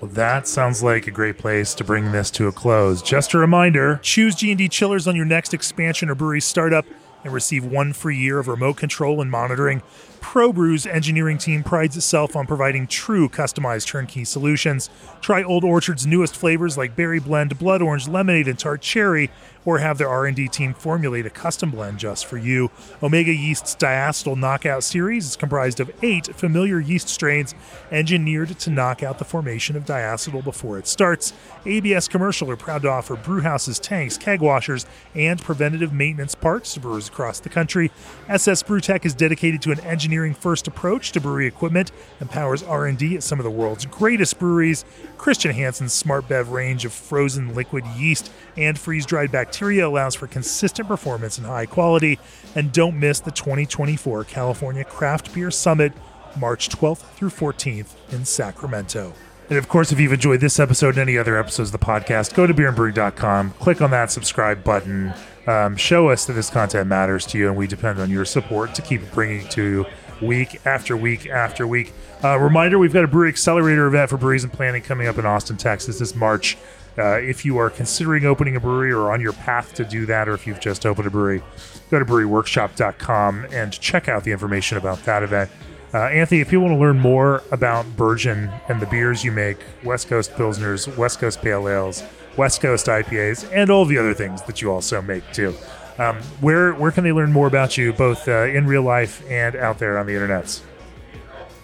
[0.00, 3.02] Well, that sounds like a great place to bring this to a close.
[3.02, 6.86] Just a reminder: choose G and D chillers on your next expansion or brewery startup
[7.24, 9.82] and receive one free year of remote control and monitoring.
[10.20, 14.90] ProBrew's engineering team prides itself on providing true customized turnkey solutions.
[15.26, 19.28] Try Old Orchard's newest flavors like berry blend, blood orange, lemonade, and tart cherry,
[19.64, 22.70] or have their R&D team formulate a custom blend just for you.
[23.02, 27.56] Omega Yeast's Diacetyl Knockout series is comprised of eight familiar yeast strains
[27.90, 31.32] engineered to knock out the formation of diacetyl before it starts.
[31.66, 36.80] ABS Commercial are proud to offer brewhouses, tanks, keg washers, and preventative maintenance parts to
[36.80, 37.90] brewers across the country.
[38.28, 43.16] SS Brewtech is dedicated to an engineering first approach to brewery equipment and powers R&D
[43.16, 44.84] at some of the world's greatest breweries.
[45.18, 50.88] Christian Hansen's Smart Bev range of frozen liquid yeast and freeze-dried bacteria allows for consistent
[50.88, 52.18] performance and high quality.
[52.54, 55.92] And don't miss the 2024 California Craft Beer Summit,
[56.38, 59.14] March 12th through 14th in Sacramento.
[59.48, 62.34] And of course, if you've enjoyed this episode and any other episodes of the podcast,
[62.34, 65.14] go to beerandbrewing.com, click on that subscribe button,
[65.46, 68.74] um, show us that this content matters to you, and we depend on your support
[68.74, 69.86] to keep bringing to you
[70.20, 71.92] week after week after week.
[72.24, 75.26] Uh, reminder we've got a brewery accelerator event for breweries and planning coming up in
[75.26, 76.56] Austin, Texas this March.
[76.98, 80.28] Uh, if you are considering opening a brewery or on your path to do that,
[80.28, 81.42] or if you've just opened a brewery,
[81.90, 85.50] go to breweryworkshop.com and check out the information about that event.
[85.92, 89.58] Uh, Anthony, if you want to learn more about Burgeon and the beers you make,
[89.84, 92.02] West Coast Pilsners, West Coast Pale Ales,
[92.36, 95.54] West Coast IPAs, and all the other things that you also make too,
[95.98, 99.56] um, where where can they learn more about you, both uh, in real life and
[99.56, 100.62] out there on the internets?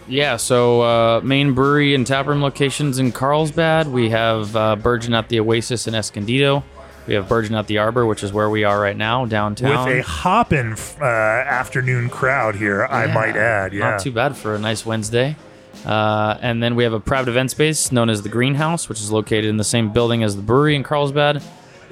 [0.09, 3.89] Yeah, so uh, main brewery and taproom locations in Carlsbad.
[3.89, 6.65] We have uh, Burgeon at the Oasis in Escondido.
[7.07, 9.87] We have Burgeon at the Arbor, which is where we are right now, downtown.
[9.89, 13.73] With a hopping uh, afternoon crowd here, I might add.
[13.73, 13.91] Yeah.
[13.91, 15.37] Not too bad for a nice Wednesday.
[15.85, 19.11] Uh, and then we have a private event space known as the Greenhouse, which is
[19.11, 21.43] located in the same building as the brewery in Carlsbad.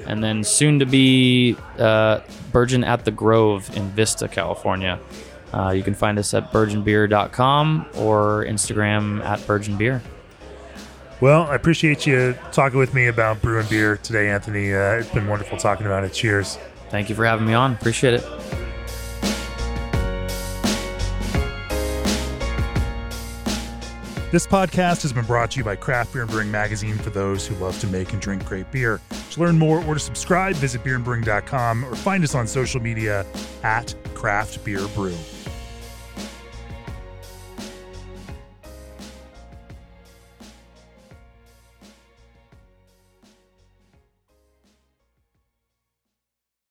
[0.07, 2.21] And then soon to be uh,
[2.53, 4.99] Burgeon at the Grove in Vista, California.
[5.53, 10.01] Uh, you can find us at burgeonbeer.com or Instagram at burgeonbeer.
[11.21, 14.73] Well, I appreciate you talking with me about brewing beer today, Anthony.
[14.73, 16.13] Uh, it's been wonderful talking about it.
[16.13, 16.59] Cheers.
[16.89, 17.73] Thank you for having me on.
[17.75, 18.70] Appreciate it.
[24.31, 27.45] This podcast has been brought to you by Craft Beer and Brewing Magazine for those
[27.45, 29.01] who love to make and drink great beer.
[29.33, 33.27] To learn more or to subscribe, visit beerandbrewing.com or find us on social media
[33.65, 35.17] at Craft Beer Brew.